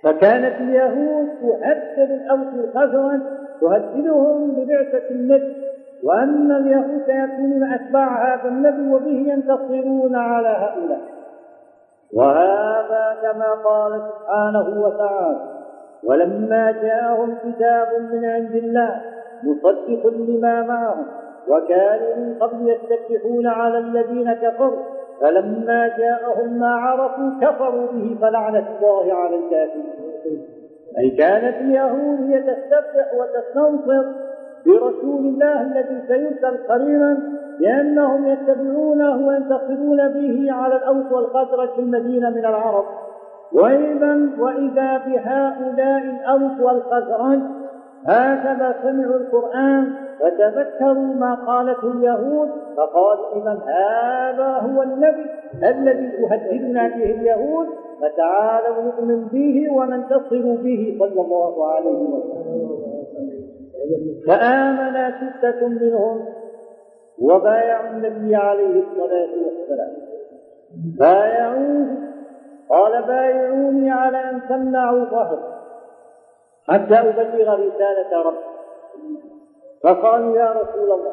فكانت 0.05 0.61
اليهود 0.61 1.29
تهدد 1.41 2.11
الأوس 2.11 2.49
الخزرج 2.55 3.21
تهددهم 3.61 4.51
ببعثة 4.51 5.11
النبي. 5.11 5.57
وأن 6.05 6.53
اليهود 6.53 7.03
سيكونون 7.07 7.73
أتباع 7.73 8.35
هذا 8.35 8.49
النبي 8.49 8.95
وبه 8.95 9.33
ينتصرون 9.33 10.17
على 10.17 10.49
هؤلاء. 10.49 11.01
وهذا 12.15 13.17
كما 13.23 13.53
قال 13.65 14.03
سبحانه 14.09 14.83
وتعالى 14.83 15.59
ولما 16.05 16.73
جاءهم 16.73 17.35
كتاب 17.35 17.89
من 18.13 18.25
عند 18.25 18.55
الله 18.55 19.01
مصدق 19.45 20.07
لما 20.07 20.63
معهم 20.63 21.07
وكانوا 21.49 22.17
من 22.17 22.35
قبل 22.41 22.69
يستفتحون 22.69 23.47
على 23.47 23.79
الذين 23.79 24.33
كفروا 24.33 24.83
فلما 25.21 25.89
جاءهم 25.99 26.59
ما 26.59 26.75
عرفوا 26.75 27.31
كفروا 27.41 27.87
به 27.93 28.17
فلعنة 28.21 28.67
الله 28.77 29.15
على 29.15 29.37
الكافرين. 29.37 30.43
أي 30.99 31.11
كانت 31.11 31.57
اليهود 31.61 32.31
هي 32.31 32.43
تستفتح 32.43 33.15
وتستنصر 33.15 34.05
برسول 34.67 35.27
الله 35.27 35.63
الذي 35.63 36.03
سيرسل 36.09 36.57
قريبا 36.69 37.19
لأنهم 37.61 38.27
يتبعونه 38.27 39.27
وينتصرون 39.27 40.09
به 40.09 40.53
على 40.53 40.77
الأوس 40.77 41.13
والخزرج 41.13 41.69
في 41.69 41.81
المدينة 41.81 42.31
من 42.31 42.45
العرب. 42.45 42.85
وإذا 43.53 44.29
وإذا 44.39 44.99
بهؤلاء 45.07 46.03
الأوس 46.03 46.61
والخزرج 46.61 47.41
هكذا 48.07 48.75
سمعوا 48.83 49.17
القرآن 49.17 49.93
فتذكروا 50.21 51.15
ما 51.15 51.35
قالته 51.35 51.93
اليهود 51.93 52.49
فقالوا 52.77 53.43
إذا 53.43 53.63
هذا 53.67 54.47
هو 54.47 54.83
النبي 54.83 55.27
الذي 55.63 56.11
تهددنا 56.11 56.89
به 56.89 57.05
اليهود 57.05 57.67
فتعالوا 58.01 58.83
نؤمن 58.83 59.25
به 59.25 59.73
وننتصر 59.73 60.57
به 60.63 60.97
صلى 60.99 61.21
الله 61.21 61.73
عليه 61.73 61.99
وسلم. 61.99 62.79
فآمن 64.27 65.13
ستة 65.13 65.69
منهم 65.69 66.25
وبايعوا 67.19 67.91
النبي 67.91 68.37
عليه 68.37 68.83
الصلاة 68.83 69.31
والسلام. 69.45 69.93
بايعوه 70.99 71.87
قال 72.69 73.03
بايعوني 73.03 73.91
على 73.91 74.31
أن 74.31 74.41
تمنعوا 74.49 75.05
ظهر 75.05 75.58
حتى 76.69 76.95
أبلغ 76.95 77.55
رسالة 77.55 78.23
ربي. 78.23 78.39
فقالوا 79.83 80.37
يا 80.37 80.53
رسول 80.53 80.93
الله 80.93 81.13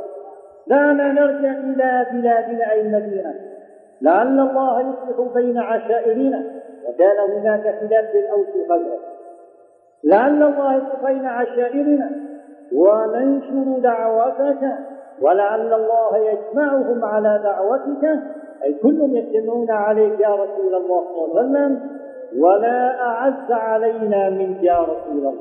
دعنا 0.68 1.12
نرجع 1.12 1.52
إلى 1.52 2.08
بلادنا 2.12 2.72
أي 2.72 2.82
المدينة. 2.82 3.34
لعل 4.02 4.40
الله 4.40 4.82
يصلح 4.82 5.34
بين 5.34 5.58
عشائرنا 5.58 6.44
وكان 6.88 7.32
هناك 7.32 7.62
خلاف 7.62 8.12
بين 8.14 8.26
أوس 8.32 8.48
وخزرج 8.48 9.00
لعل 10.04 10.44
الله 10.44 10.76
يصلح 10.76 11.06
بين 11.06 11.26
عشائرنا 11.26 12.12
وننشر 12.74 13.80
دعوتك 13.80 14.78
ولعل 15.22 15.74
الله 15.74 16.18
يجمعهم 16.18 17.06
على 17.06 17.40
دعوتك. 17.44 18.20
أي 18.64 18.74
كلهم 18.74 19.16
يجتمعون 19.16 19.72
عليك 19.72 20.20
يا 20.20 20.30
رسول 20.30 20.76
الله 20.76 21.04
صلى 21.04 21.26
الله 21.26 21.40
عليه 21.40 21.50
وسلم. 21.50 21.95
ولا 22.40 23.02
أعز 23.02 23.52
علينا 23.52 24.30
منك 24.30 24.64
يا 24.64 24.80
رسول 24.80 25.18
الله. 25.18 25.36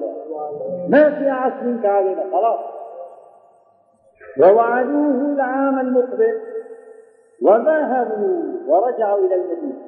ما 0.89 1.11
في 1.11 1.31
أعز 1.31 1.53
منك 1.65 1.87
علينا؟ 1.87 2.23
خلاص. 2.33 2.61
ووعدوه 4.41 5.35
العام 5.35 5.79
المقبل. 5.79 6.41
وذهبوا 7.43 8.43
ورجعوا 8.69 9.19
إلى 9.19 9.35
المدينة. 9.35 9.83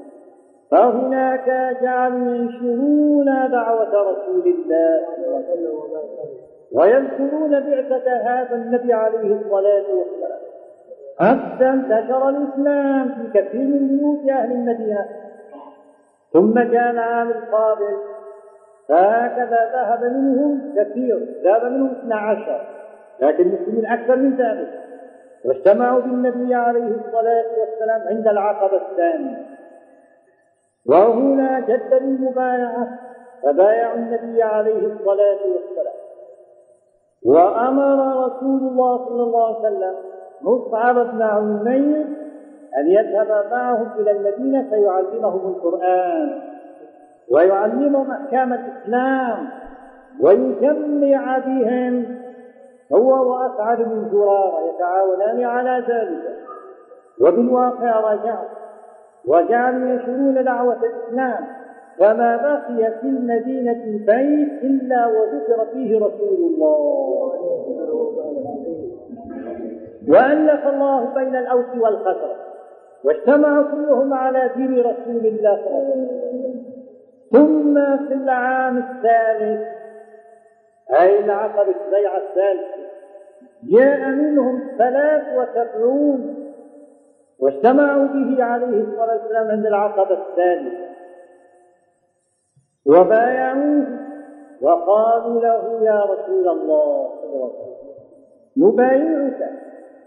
فهناك 0.70 1.78
جعلوا 1.82 2.34
ينشرون 2.34 3.50
دعوة 3.50 4.10
رسول 4.10 4.46
الله. 4.46 5.00
ويذكرون 6.72 7.50
بعثة 7.50 8.12
هذا 8.12 8.54
النبي 8.54 8.92
عليه 8.92 9.40
الصلاة 9.40 9.84
والسلام. 9.94 10.40
حتى 11.18 11.68
انتشر 11.68 12.28
الإسلام 12.28 13.08
في 13.08 13.40
كثير 13.40 13.60
من 13.60 13.88
بيوت 13.88 14.30
أهل 14.30 14.52
المدينة. 14.52 15.06
ثم 16.37 16.55
جاء 16.55 16.90
العام 16.90 17.31
القابل. 17.31 17.96
فهكذا 18.88 19.72
ذهب 19.72 20.05
منهم 20.05 20.75
كثير 20.77 21.29
ذهب 21.44 21.64
منهم 21.72 21.90
اثنا 21.90 22.16
عشر 22.16 22.61
لكن 23.20 23.42
المسلمين 23.42 23.87
أكثر 23.87 24.16
من 24.16 24.37
ذلك. 24.37 24.81
واجتمعوا 25.44 26.01
بالنبي 26.01 26.55
عليه 26.55 26.88
الصلاة 26.88 27.44
والسلام 27.61 28.09
عند 28.09 28.29
العقبة 28.29 28.77
الثانية. 28.77 29.46
وهنا 30.87 31.61
جد 31.61 31.92
المبايعة 31.92 32.88
فبايعوا 33.42 33.94
النبي 33.94 34.42
عليه 34.42 34.87
الصلاة 34.87 35.38
والسلام. 35.55 35.96
وأمر 37.25 38.27
رسول 38.27 38.61
الله 38.61 39.09
صلى 39.09 39.22
الله 39.22 39.46
عليه 39.46 39.68
وسلم 39.68 39.94
مصعب 40.42 40.94
بن 40.94 41.22
عمير 41.22 42.07
أن 42.76 42.88
يذهب 42.88 43.44
معهم 43.50 43.88
إلى 43.98 44.10
المدينة 44.10 44.70
فيعلمهم 44.70 45.48
القرآن 45.48 46.42
ويعلمهم 47.30 48.10
أحكام 48.10 48.52
الإسلام 48.52 49.48
ويجمع 50.20 51.38
بهم 51.38 52.16
هو 52.92 53.32
وأسعد 53.32 53.78
بن 53.78 54.08
زرارة 54.12 54.74
يتعاونان 54.74 55.44
على 55.44 55.84
ذلك. 55.88 56.36
وبالواقع 57.20 58.00
رجعوا 58.12 58.48
وجعلوا 59.26 59.88
ينشرون 59.88 60.44
دعوة 60.44 60.76
الإسلام 60.84 61.46
فما 61.98 62.36
بقي 62.36 62.92
في 63.00 63.06
المدينة 63.06 63.82
بيت 63.84 64.62
إلا 64.62 65.06
وذكر 65.06 65.66
فيه 65.72 65.96
رسول 65.96 66.38
الله. 66.38 67.32
وألف 70.08 70.66
الله 70.66 71.14
بين 71.14 71.36
الأوس 71.36 71.66
والخزرج 71.80 72.36
واجتمعوا 73.04 73.64
كلهم 73.64 74.14
على 74.14 74.50
دين 74.56 74.80
رسول 74.80 75.26
الله 75.26 75.56
صلى 75.64 75.78
الله 75.78 75.92
عليه 75.92 76.06
وسلم. 76.06 76.64
ثم 77.32 77.96
في 78.09 78.14
العام 78.14 78.78
الثالث 78.78 79.68
أي 81.00 81.20
العقبة 81.20 81.74
البيعة 81.87 82.16
الثالثة 82.16 82.87
جاء 83.62 84.09
منهم 84.09 84.62
ثلاث 84.78 85.22
وسبعون 85.37 86.37
واجتمعوا 87.38 88.06
به 88.06 88.44
عليه 88.44 88.80
الصلاة 88.80 89.16
والسلام 89.22 89.50
عند 89.50 89.66
العقبة 89.66 90.18
الثالثة 90.18 90.87
وبايعوه 92.87 93.87
وقالوا 94.62 95.40
له 95.40 95.85
يا 95.85 96.04
رسول 96.04 96.48
الله 96.48 97.12
نبايعك؟ 98.56 99.50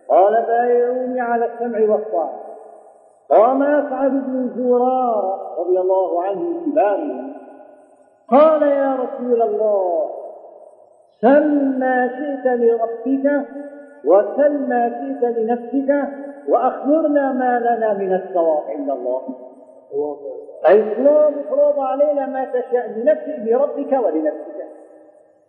قال 0.09 0.45
بايعوني 0.47 1.21
على 1.21 1.45
السمع 1.45 1.79
والطاعة. 1.79 2.48
قام 3.29 3.63
أسعد 3.63 4.11
بن 4.11 4.49
زرارة 4.55 5.59
رضي 5.59 5.79
الله 5.79 6.23
عنه 6.23 6.61
كبارهم 6.65 7.33
قال 8.29 8.61
يا 8.61 8.95
رسول 8.95 9.41
الله 9.41 10.09
سل 11.21 11.79
ما 11.79 12.07
شئت 12.07 12.45
لربك 12.45 13.45
وسل 14.05 14.69
ما 14.69 14.89
شئت 14.89 15.37
لنفسك 15.37 16.07
وأخبرنا 16.49 17.33
ما 17.33 17.59
لنا 17.59 17.93
من 17.93 18.13
الثواب 18.13 18.63
عند 18.69 18.89
الله. 18.89 19.21
اطلب 20.65 21.07
افرض 21.07 21.79
علينا 21.79 22.25
ما 22.25 22.45
تشاء 22.45 22.89
لنفسك 22.89 23.39
لربك 23.45 23.91
ولنفسك. 23.91 24.59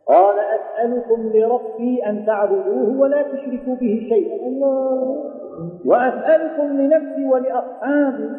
قال 0.07 0.37
أسألكم 0.39 1.31
لربي 1.35 2.07
أن 2.07 2.27
تعبدوه 2.27 3.01
ولا 3.01 3.23
تشركوا 3.23 3.75
به 3.75 4.07
شيئا. 4.09 4.47
الله 4.47 5.40
وأسألكم 5.87 6.81
لنفسي 6.81 7.27
ولأصحابي 7.27 8.31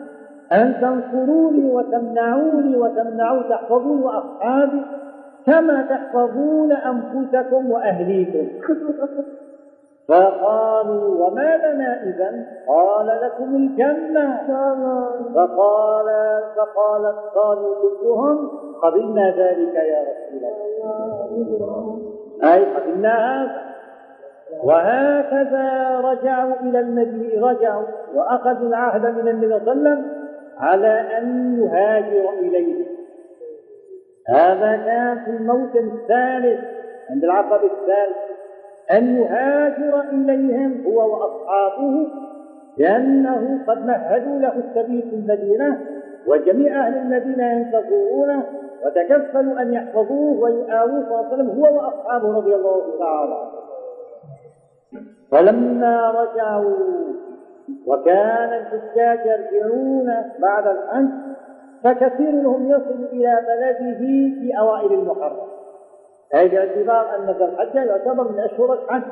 أن 0.52 0.76
تنصروني 0.82 1.72
وتمنعوني 1.72 2.78
وتمنعوا 2.78 3.42
تحفظون 3.42 4.04
وأصحابي 4.04 4.82
كما 5.46 5.82
تحفظون 5.82 6.72
أنفسكم 6.72 7.72
وأهليكم. 7.72 8.48
فقالوا 10.08 11.28
وما 11.28 11.58
لنا 11.58 12.04
إذا؟ 12.04 12.46
قال 12.68 13.08
لكم 13.08 13.56
الجنة. 13.56 14.42
فقال 15.36 16.06
فقالت 16.56 17.18
قالوا 17.36 17.76
كلهم 17.82 18.50
قبلنا 18.84 19.30
ذلك 19.30 19.76
يا 19.76 20.02
رسول 20.02 20.44
الله. 21.48 22.00
أي 22.44 22.66
قبلنا 22.66 23.44
هذا؟ 23.44 23.72
وهكذا 24.64 26.00
رجعوا 26.00 26.54
إلى 26.62 26.80
النبي 26.80 27.38
رجعوا 27.38 27.86
وأخذوا 28.14 28.68
العهد 28.68 29.06
من 29.06 29.28
النبي 29.28 29.60
صلى 29.60 29.72
الله 29.72 29.72
عليه 29.72 29.72
وسلم 29.72 30.06
على 30.58 31.18
أن 31.18 31.58
يهاجر 31.60 32.30
إليه. 32.40 32.86
هذا 34.28 34.78
كان 34.86 35.20
في 35.26 35.32
الموسم 35.32 35.92
الثالث 35.96 36.60
عند 37.10 37.24
العقبة 37.24 37.56
الثالث 37.56 38.18
أن 38.92 39.18
يهاجر 39.18 40.02
إليهم 40.02 40.84
هو 40.86 41.12
وأصحابه 41.12 42.08
لأنه 42.78 43.60
قد 43.68 43.86
مهدوا 43.86 44.40
له 44.40 44.54
السبيل 44.56 45.02
في 45.02 45.16
المدينة 45.16 45.80
وجميع 46.28 46.88
أهل 46.88 46.98
المدينة 46.98 47.52
ينتظرونه 47.52 48.44
وتكفلوا 48.86 49.62
أن 49.62 49.74
يحفظوه 49.74 50.40
ويآووه 50.40 51.06
صلى 51.06 51.20
الله 51.20 51.26
عليه 51.26 51.34
وسلم 51.34 51.50
هو 51.50 51.76
وأصحابه 51.76 52.38
رضي 52.38 52.56
الله 52.56 53.00
تعالى 53.00 53.34
عنه 53.34 53.71
فلما 55.32 56.12
رجعوا 56.12 56.76
وكان 57.88 58.50
الحجاج 58.54 59.20
يرجعون 59.26 60.06
بعد 60.40 60.68
الحج 60.68 61.10
فكثير 61.84 62.32
منهم 62.32 62.70
يصل 62.70 63.06
إلى 63.12 63.40
بلده 63.48 63.98
في 63.98 64.52
أوائل 64.60 64.94
المحرم. 64.94 65.48
أي 66.36 66.48
باعتبار 66.48 67.16
أن 67.16 67.26
ذا 67.40 67.46
الحج 67.46 67.76
يعتبر 67.76 68.32
من 68.32 68.40
أشهر 68.40 68.74
الحج. 68.74 69.04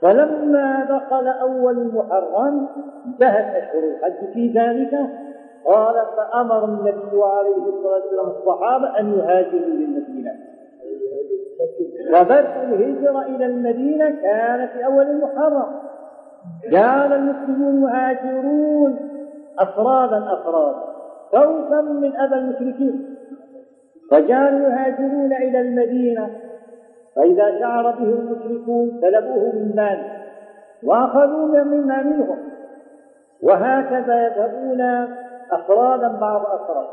فلما 0.00 0.84
دخل 0.84 1.28
أول 1.28 1.78
المحرم 1.78 2.68
انتهت 3.06 3.54
أشهر 3.54 3.82
الحج 3.84 4.32
في 4.32 4.48
ذلك. 4.48 5.10
قال 5.66 5.94
فأمر 6.16 6.64
النبي 6.64 7.22
عليه 7.22 7.56
الصلاة 7.56 8.02
والسلام 8.02 8.26
الصحابة 8.26 9.00
أن 9.00 9.18
يهاجروا 9.18 9.60
للمدينة. 9.60 10.33
وبدء 12.14 12.62
الهجرة 12.62 13.22
إلى 13.22 13.46
المدينة 13.46 14.10
كان 14.22 14.68
في 14.68 14.84
أول 14.84 15.06
المحرم. 15.06 15.66
كان 16.70 17.12
المسلمون 17.12 17.82
يهاجرون 17.82 18.98
أفرادا 19.58 20.32
أفرادا 20.32 20.80
خوفا 21.30 21.80
من 21.80 22.16
أذى 22.16 22.34
المشركين. 22.34 23.16
فجعلوا 24.10 24.68
يهاجرون 24.68 25.32
إلى 25.32 25.60
المدينة 25.60 26.30
فإذا 27.16 27.58
شعر 27.58 27.90
به 27.90 28.08
المشركون 28.08 29.00
سلبوه 29.00 29.52
من 29.54 29.72
مال 29.76 29.98
وأخذوا 30.84 31.64
مما 31.64 32.02
منهم. 32.02 32.38
وهكذا 33.42 34.26
يذهبون 34.26 34.80
أفرادا 35.50 36.08
بعض 36.08 36.46
أفراد. 36.46 36.86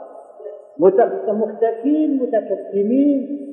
مختفين 1.28 2.24
متكتمين 2.24 3.51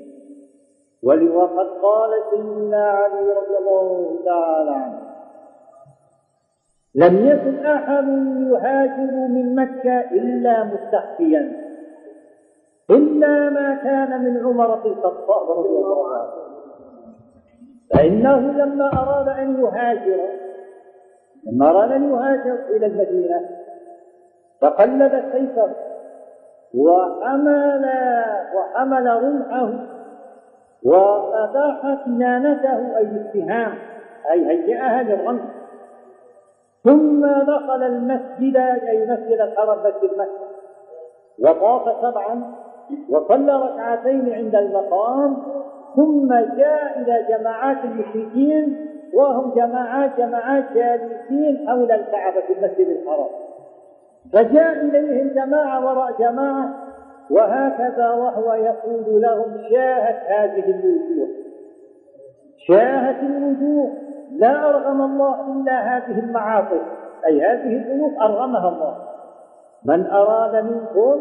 وقد 1.03 1.67
قال 1.83 2.11
سيدنا 2.31 2.91
علي 2.91 3.33
رضي 3.33 3.59
الله 3.59 4.19
تعالى 4.25 4.71
عنه 4.71 5.09
لم 6.95 7.27
يكن 7.27 7.67
أحد 7.67 8.09
يهاجر 8.51 9.29
من 9.29 9.55
مكة 9.55 10.01
إلا 10.01 10.65
مستخفيا 10.65 11.69
إلا 12.91 13.51
ما 13.51 13.75
كان 13.75 14.25
من 14.25 14.47
عمر 14.47 14.75
بن 14.75 14.91
الخطاب 14.91 15.51
رضي 15.51 15.69
الله 15.69 16.15
عنه 16.15 16.31
فإنه 17.95 18.39
لما 18.39 18.93
أراد 18.93 19.29
أن 19.29 19.61
يهاجر 19.61 20.21
لما 21.47 21.71
أراد 21.71 21.93
أن 21.93 22.11
يهاجر 22.11 22.59
إلى 22.71 22.87
المدينة 22.87 23.49
فقلد 24.61 25.25
سيفه 25.33 25.71
وحمل 26.75 27.87
وحمل 28.55 29.07
رمحه 29.07 29.88
وأباح 30.85 32.05
كنانته 32.05 32.97
أي 32.97 33.03
السهام 33.03 33.75
أي 34.31 34.47
هيئها 34.47 35.03
للرمي 35.03 35.41
ثم 36.85 37.27
دخل 37.27 37.83
المسجد 37.83 38.57
أي 38.89 39.07
مسجد 39.07 39.41
الحرم 39.41 39.79
مسجد 39.79 40.19
مكة 40.19 40.49
وطاف 41.39 42.03
سبعا 42.03 42.55
وصلى 43.09 43.57
ركعتين 43.57 44.33
عند 44.35 44.55
المقام. 44.55 45.37
ثم 45.97 46.29
جاء 46.29 46.99
إلى 46.99 47.27
جماعات 47.29 47.77
المشركين 47.85 48.87
وهم 49.15 49.55
جماعات 49.55 50.11
جماعات 50.19 50.65
جالسين 50.75 51.69
حول 51.69 51.93
الكعبة 51.93 52.41
في 52.41 52.53
المسجد 52.53 52.87
الحرام. 52.89 53.29
فجاء 54.33 54.73
إليهم 54.73 55.29
جماعة 55.29 55.87
وراء 55.87 56.13
جماعة 56.19 56.88
وهكذا 57.31 58.11
وهو 58.11 58.53
يقول 58.53 59.21
لهم 59.23 59.63
شاهت 59.71 60.17
هذه 60.29 60.65
الوجوه. 60.65 61.29
شاهت 62.69 63.23
الوجوه. 63.23 63.91
لا 64.33 64.69
أرغم 64.69 65.03
الله 65.03 65.53
إلا 65.53 65.97
هذه 65.97 66.19
المعاصي. 66.19 66.81
أي 67.27 67.43
هذه 67.43 67.77
الذنوب 67.77 68.13
أرغمها 68.21 68.69
الله. 68.69 68.97
من 69.85 70.07
أراد 70.07 70.65
منكم 70.65 71.21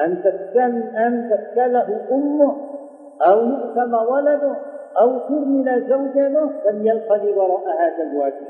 أن 0.00 0.22
تسكن 0.22 0.82
أن 0.96 1.30
تسكله 1.30 2.00
أمه 2.12 2.56
أو 3.26 3.40
يؤثم 3.40 3.94
ولده 3.94 4.56
أو 5.00 5.18
ترمل 5.18 5.86
زوجته 5.88 6.50
فليلقني 6.64 7.32
وراء 7.32 7.62
هذا 7.68 8.02
الواجب. 8.10 8.46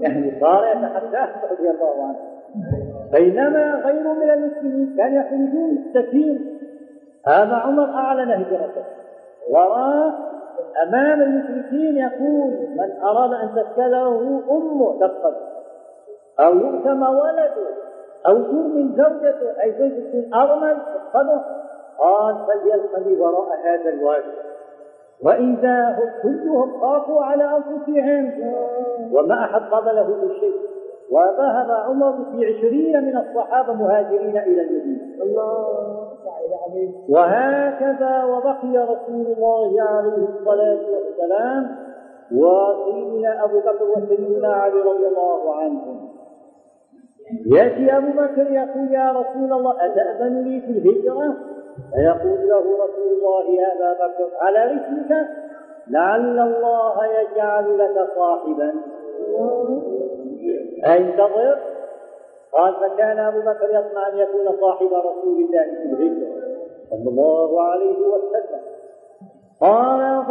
يعني 0.00 0.40
صار 0.40 0.64
يتحدث 0.66 1.52
رضي 1.52 1.70
الله 1.70 2.04
عنه. 2.04 2.31
بينما 3.12 3.82
غير 3.84 4.12
من 4.12 4.30
المسلمين 4.30 4.96
كان 4.96 5.14
يخرجون 5.14 5.78
السفير 5.78 6.40
هذا 7.26 7.54
عمر 7.54 7.84
أعلن 7.84 8.30
هجرته. 8.30 8.84
وراء 9.50 10.12
أمام 10.88 11.22
المشركين 11.22 11.96
يقول 11.96 12.50
من 12.76 13.02
أراد 13.02 13.32
أن 13.32 13.48
تسكله 13.54 14.08
أمه 14.50 14.98
تفقد. 15.00 15.34
أو 16.40 16.54
يؤتم 16.54 17.02
ولده. 17.02 17.52
أو 18.26 18.42
ترمي 18.42 18.96
زوجته. 18.96 19.62
أي 19.62 19.72
زوجة 19.78 20.42
أرمل 20.42 20.76
تفقده. 20.76 21.42
قال 21.98 22.36
فليلقني 22.46 23.20
وراء 23.20 23.48
هذا 23.64 23.90
الواجب 23.90 24.32
وإذا 25.24 25.88
هم 25.88 26.10
كلهم 26.22 26.80
خافوا 26.80 27.22
على 27.24 27.44
أنفسهم. 27.44 28.32
وما 29.12 29.44
أحد 29.44 29.60
قبله 29.60 30.02
بشيء 30.02 30.81
وذهب 31.10 31.70
عمر 31.70 32.12
في 32.12 32.46
عشرين 32.46 33.04
من 33.04 33.16
الصحابة 33.16 33.72
مهاجرين 33.72 34.36
إلى 34.38 34.62
المدينة. 34.62 35.22
الله 35.22 35.66
وهكذا 37.08 38.24
وبقي 38.24 38.76
رسول 38.78 39.26
الله 39.26 39.82
عليه 39.82 40.28
الصلاة 40.28 40.80
والسلام 40.94 41.76
وسيدنا 42.32 43.44
أبو 43.44 43.60
بكر 43.60 43.84
وسيدنا 43.96 44.52
علي 44.52 44.80
رضي 44.80 45.06
الله 45.06 45.54
عنهم 45.54 46.08
يأتي 47.46 47.96
أبو 47.96 48.10
بكر 48.12 48.50
يقول 48.50 48.92
يا 48.92 49.12
رسول 49.12 49.52
الله 49.52 49.74
أتأذن 49.86 50.42
لي 50.42 50.60
في 50.60 50.70
الهجرة؟ 50.70 51.36
فيقول 51.94 52.48
له 52.48 52.60
رسول 52.60 53.08
الله 53.12 53.44
يا 53.60 53.72
أبا 53.74 54.06
بكر 54.06 54.28
على 54.40 54.64
رسلك 54.64 55.28
لعل 55.88 56.38
الله 56.38 56.96
يجعل 57.06 57.78
لك 57.78 58.08
صاحبا. 58.16 58.72
انتظر 60.86 61.58
قال 62.52 62.74
فكان 62.74 63.18
أبو 63.18 63.40
بكر 63.40 63.68
يطمع 63.70 64.08
أن 64.08 64.18
يكون 64.18 64.56
صاحب 64.60 64.86
رسول 64.86 65.36
الله 65.44 65.64
في 65.64 65.82
الهجرة. 65.82 66.32
صلى 66.90 67.08
الله 67.10 67.62
عليه 67.62 67.98
وسلم. 67.98 68.60
قال 69.60 70.24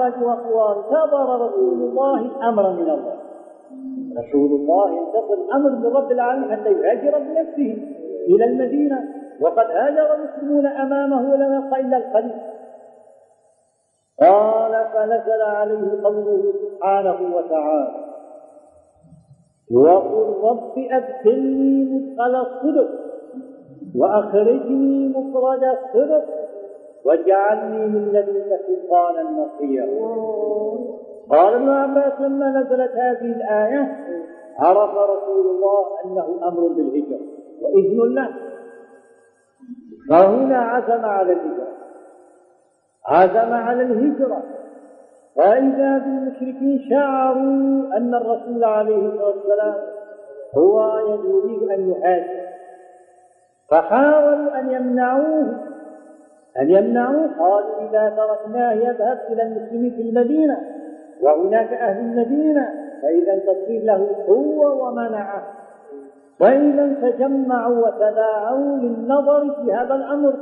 وانتظر 0.51 1.41
رسول 1.45 1.73
الله 1.73 2.49
امرا 2.49 2.69
من 2.69 2.89
الله. 2.89 3.17
رسول 4.17 4.51
الله 4.51 4.99
انتظر 4.99 5.37
أمر 5.53 5.69
من 5.69 5.95
رب 5.95 6.11
العالمين 6.11 6.51
حتى 6.51 6.69
يهاجر 6.69 7.19
بنفسه 7.19 7.77
إلى 8.27 8.45
المدينة. 8.45 9.21
وقد 9.41 9.65
هاجر 9.71 10.13
المسلمون 10.13 10.67
أمامه 10.67 11.31
ولم 11.31 11.53
يبق 11.53 11.77
إلا 11.77 11.97
القليل 11.97 12.41
قال 14.19 14.85
فنزل 14.93 15.41
عليه 15.41 16.03
قوله 16.03 16.53
سبحانه 16.61 17.35
وتعالى 17.35 18.10
وقل 19.73 20.33
رب 20.43 20.73
ادخلني 20.77 21.85
مدخل 21.85 22.35
الصدق 22.35 22.89
وأخرجني 23.95 25.07
مخرج 25.07 25.63
الصدق 25.63 26.25
واجعلني 27.05 27.87
من 27.87 28.07
لدنك 28.07 28.61
سلطانا 28.67 29.23
نصيرا. 29.23 29.85
قال 31.29 31.53
ابن 31.53 31.69
عباس 31.69 32.21
لما 32.21 32.49
نزلت 32.49 32.91
هذه 32.91 33.31
الآية 33.31 33.97
عرف 34.59 34.91
رسول 34.97 35.45
الله 35.45 35.85
أنه 36.05 36.47
أمر 36.47 36.67
بالهجرة 36.67 37.19
وإذن 37.61 38.15
له. 38.15 38.29
فهنا 40.09 40.57
عزم 40.57 41.05
على 41.05 41.31
الهجرة. 41.33 41.67
عزم 43.05 43.53
على 43.53 43.81
الهجرة. 43.81 44.43
فإذا 45.35 45.97
بالمشركين 45.97 46.89
شعروا 46.89 47.97
أن 47.97 48.15
الرسول 48.15 48.63
عليه 48.63 48.97
الصلاة 48.97 49.25
والسلام 49.25 49.75
هو 50.57 50.97
يريد 51.25 51.69
أن 51.69 51.89
يهاجر 51.89 52.51
فحاولوا 53.69 54.59
أن 54.59 54.71
يمنعوه. 54.71 55.57
أن 56.61 56.69
يمنعوه. 56.69 57.29
قالوا 57.39 57.89
إذا 57.89 58.15
تركناه 58.17 58.73
يذهب 58.73 59.19
إلى 59.29 59.43
المسلمين 59.43 59.91
في 59.91 60.01
المدينة 60.01 60.57
وهناك 61.21 61.73
أهل 61.73 61.99
المدينة 61.99 62.69
فإذا 63.01 63.39
تصير 63.39 63.83
له 63.83 64.07
قوة 64.27 64.71
ومنعه. 64.71 65.43
وإذا 66.39 66.93
تجمعوا 67.01 67.87
وتداعوا 67.87 68.77
للنظر 68.77 69.55
في 69.55 69.73
هذا 69.73 69.95
الأمر 69.95 70.33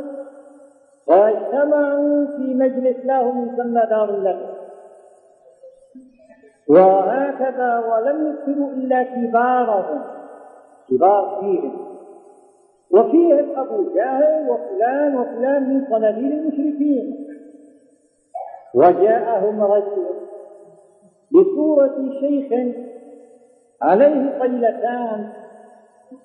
واجتمعوا 1.08 2.26
في 2.26 2.54
مجلس 2.54 3.06
لهم 3.06 3.50
يسمى 3.50 3.82
دار 3.90 4.10
اللبن 4.10 4.59
وهكذا 6.70 7.80
ولم 7.80 8.28
يدخلوا 8.28 8.70
إلا 8.72 9.04
كبارهم. 9.04 10.02
كبار 10.90 11.38
فيهم. 11.40 11.90
وفيهم 12.92 13.60
أبو 13.60 13.84
جهل 13.96 14.50
وفلان 14.50 15.16
وفلان 15.16 15.70
من 15.70 15.86
صناديد 15.90 16.32
المشركين. 16.32 17.28
وجاءهم 18.76 19.64
رجل 19.64 20.06
بصورة 21.32 22.10
شيخ 22.20 22.76
عليه 23.82 24.40
طيلتان 24.40 25.30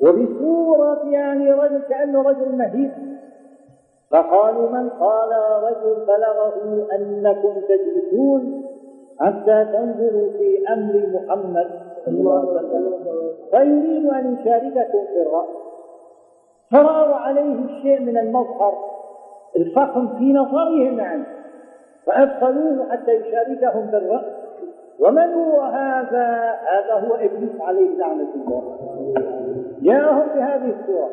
وبصورة 0.01 1.09
يعني 1.09 1.53
رجل 1.53 1.81
كأنه 1.89 2.23
رجل 2.23 2.57
مهيب. 2.57 2.93
فقالوا 4.11 4.71
من 4.71 4.91
قال 4.91 5.31
رجل 5.63 6.07
بلغه 6.07 6.87
أنكم 6.93 7.55
تجلسون؟ 7.69 8.74
حتى 9.21 9.65
تنظروا 9.65 10.31
في 10.39 10.73
أمر 10.73 11.07
محمد 11.15 11.71
صلى 12.07 12.21
الله 12.21 12.59
عليه 12.59 12.69
وسلم. 12.69 13.33
فيريد 13.51 14.07
أن 14.07 14.37
يشارككم 14.41 15.05
في 15.07 15.23
الرأي 15.23 15.49
فرأوا 16.71 17.15
عليه 17.15 17.55
الشيء 17.65 18.01
من 18.01 18.19
المظهر 18.19 18.75
الفخم 19.57 20.09
في 20.19 20.33
نظرهم 20.33 21.01
عنه. 21.01 21.27
فأدخلوه 22.07 22.91
حتى 22.91 23.13
يشاركهم 23.13 23.91
في 23.91 23.97
الرأي 23.97 24.31
ومن 25.01 25.33
هو 25.33 25.61
هذا؟ 25.61 26.55
هذا 26.69 27.09
هو 27.09 27.15
إبليس 27.15 27.61
عليه 27.61 27.99
لعنة 27.99 28.29
الله. 28.35 28.77
جاءهم 29.83 30.27
بهذه 30.35 30.75
الصورة. 30.81 31.11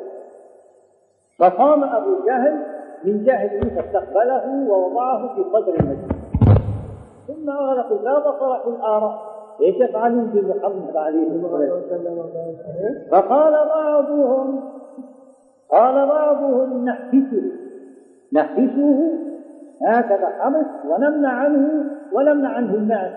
فقام 1.39 1.83
أبو 1.83 2.25
جهل 2.25 2.57
من 3.03 3.23
جهله 3.23 3.75
فاستقبله 3.75 4.69
ووضعه 4.69 5.35
في 5.35 5.43
صدر 5.43 5.73
المسجد. 5.73 6.11
ثم 7.36 7.50
أغلقوا 7.50 7.98
الباب 7.98 8.26
وطرحوا 8.26 8.72
الآراء. 8.72 9.32
إيش 9.62 9.76
يفعلون 9.76 10.26
بمحمد 10.26 10.98
عليه 10.98 11.28
الصلاة 11.28 11.74
والسلام. 11.74 12.30
فقال 13.12 13.54
بعضهم 13.67 14.63
قال 15.72 16.08
بعضهم 16.08 16.86
نحبسه. 16.86 17.52
نحبسه. 18.34 19.12
هكذا 19.88 20.28
حبس 20.28 20.65
ونمنع 20.89 21.30
عنه 21.30 21.86
ونمنع 22.13 22.50
عنه 22.50 22.74
الناس. 22.74 23.13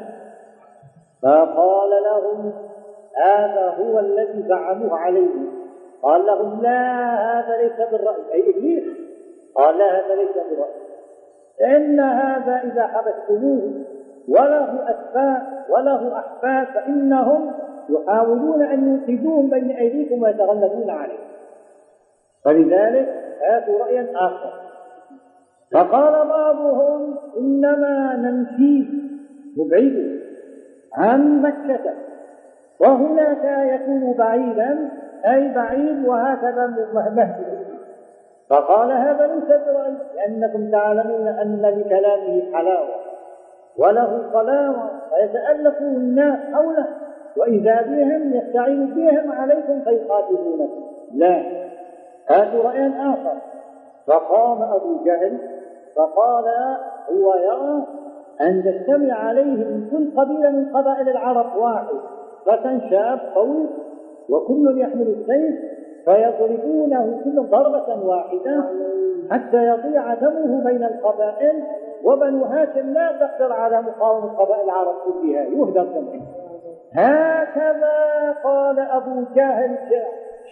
فقال 1.23 1.91
لهم 1.91 2.53
هذا 3.25 3.75
هو 3.79 3.99
الذي 3.99 4.49
زعموه 4.49 4.99
عليه. 4.99 5.31
قال 6.03 6.27
لهم 6.27 6.63
لا 6.63 7.15
هذا 7.15 7.63
ليس 7.63 7.91
بالرأي. 7.91 8.33
أي 8.33 8.51
إبليس؟ 8.51 8.85
قال 9.55 9.79
لا 9.79 9.85
هذا 9.85 10.15
ليس 10.15 10.35
بالرأي. 10.51 10.85
إن 11.77 12.01
هذا 12.01 12.53
إذا 12.65 12.87
حبستموه. 12.87 13.73
وله 14.29 14.91
أسفاء 14.91 15.65
وله 15.71 16.19
أحفاد 16.19 16.67
فإنهم 16.67 17.53
يحاولون 17.89 18.63
أن 18.63 19.03
ينقذوهم 19.09 19.51
بين 19.51 19.71
أيديكم 19.71 20.23
ويتغلبون 20.23 20.91
عليكم. 20.91 21.23
فلذلك 22.45 23.09
هاتوا 23.43 23.79
رأيا 23.79 24.09
آخر. 24.15 24.53
فقال 25.73 26.29
بعضهم 26.29 27.17
إنما 27.37 28.17
نمشي 28.17 28.89
نبعده 29.59 30.21
عن 30.95 31.43
مكة. 31.43 31.95
وهناك 32.81 33.71
يكون 33.75 34.13
بعيدا 34.13 34.91
أي 35.27 35.55
بعيد 35.55 36.07
وهكذا 36.07 36.67
مهجر 36.95 37.65
فقال 38.51 38.93
هذا 38.93 39.27
ليس 39.27 39.45
برأي 39.45 39.95
لأنكم 40.17 40.71
تعلمون 40.71 41.29
أن 41.29 41.63
لكلامه 41.63 42.43
حلاوة. 42.53 43.04
وله 43.79 44.31
صلاوة 44.33 44.91
فيتألف 45.11 45.81
الناس 45.81 46.39
حوله 46.53 46.87
وإذا 47.37 47.83
بهم 47.83 48.35
يستعين 48.35 48.87
بهم 48.87 49.33
عليكم 49.33 49.81
فيقاتلونكم 49.81 50.85
لا 51.15 51.43
هاتوا 52.29 52.63
رأي 52.63 52.89
آخر. 52.89 53.37
فقام 54.07 54.63
أبو 54.63 55.05
جهل 55.05 55.39
فقال 55.97 56.45
هو 57.11 57.35
يرى 57.35 57.87
أن 58.41 58.63
تجتمع 58.65 59.15
عليه 59.15 59.45
من 59.45 59.89
كل 59.91 60.21
قبيلة 60.21 60.51
من 60.51 60.77
قبائل 60.77 61.09
العرب 61.09 61.57
واحد 61.57 61.95
فتى 62.47 62.81
شاب 62.91 63.19
قوي 63.35 63.67
وكل 64.29 64.81
يحمل 64.81 65.09
السيف 65.09 65.55
فيضربونه 66.05 67.21
كل 67.25 67.43
ضربة 67.43 68.07
واحدة 68.07 68.65
حتى 69.31 69.67
يضيع 69.67 70.15
دمه 70.15 70.65
بين 70.65 70.85
القبائل 70.85 71.63
وبنو 72.05 72.45
هاشم 72.45 72.93
لا 72.93 73.13
تقدر 73.13 73.53
على 73.53 73.83
مقاومة 73.83 74.27
قبائل 74.27 74.65
العرب 74.65 74.95
كلها 75.05 75.43
يهدر 75.43 75.83
دمهم 75.83 76.23
هكذا 76.93 78.35
قال 78.45 78.79
أبو 78.79 79.23
جهل 79.35 79.79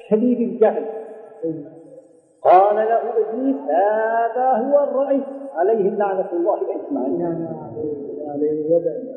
شديد 0.08 0.40
الجهل. 0.40 0.84
قال 2.42 2.76
له 2.76 3.00
ابليس 3.18 3.56
هذا 3.68 4.50
هو 4.50 4.84
الرئيس 4.84 5.24
عليه 5.56 5.90
لعنة 5.90 6.28
الله 6.32 6.56
أجمعين. 6.56 7.48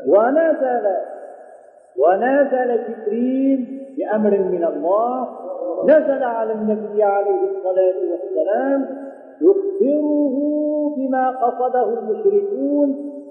ونزل 0.08 0.88
ونزل 1.98 2.84
جبريل 2.88 3.82
بأمر 3.98 4.30
من 4.30 4.63
الله. 4.63 5.28
نزل 5.84 6.24
على 6.24 6.54
النبي 6.54 7.04
عليه 7.04 7.41
الصلاة 7.50 7.95
والسلام 8.12 8.86
يخبره 9.41 10.64
بما 10.96 11.30
قصده 11.30 12.00
المشركون 12.00 12.90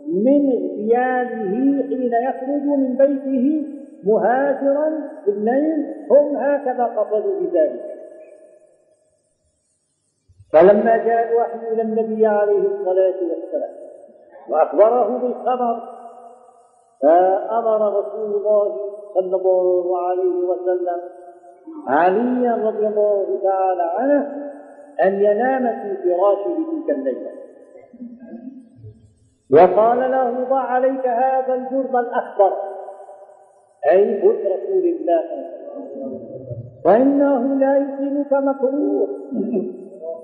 من 0.09 0.53
اغتياله 0.53 1.83
حين 1.83 2.12
يخرج 2.29 2.62
من 2.62 2.96
بيته 2.96 3.66
مهاجرا 4.05 5.11
الليل 5.29 5.87
هم 6.11 6.37
هكذا 6.37 6.85
قصدوا 6.85 7.40
بذلك. 7.40 7.94
فلما 10.53 10.96
جاء 10.96 11.33
الوحي 11.33 11.72
إلى 11.72 11.83
النبي 11.83 12.27
عليه 12.27 12.59
الصلاة 12.59 13.14
والسلام 13.31 13.74
وأخبره 14.48 15.18
بالخبر 15.18 15.83
فأمر 17.03 17.98
رسول 17.98 18.35
الله 18.35 18.77
صلى 19.14 19.37
الله 19.37 19.98
عليه 20.09 20.37
وسلم 20.48 21.00
عليا 21.88 22.66
رضي 22.66 22.87
الله 22.87 23.38
تعالى 23.42 23.83
عنه 23.83 24.50
أن 25.05 25.20
ينام 25.20 25.83
في 25.83 25.96
فراشه 25.96 26.57
تلك 26.87 26.96
الليلة. 26.98 27.31
وقال 29.52 29.98
له 29.98 30.44
ضع 30.50 30.61
عليك 30.61 31.07
هذا 31.07 31.54
الجرد 31.54 31.96
الأخضر 31.96 32.52
أي 33.90 34.22
خذ 34.22 34.28
رسول 34.28 34.85
الله. 34.85 35.22
فإنه 36.85 37.54
لا 37.54 37.76
يصيبك 37.76 38.33
مكروه. 38.33 39.09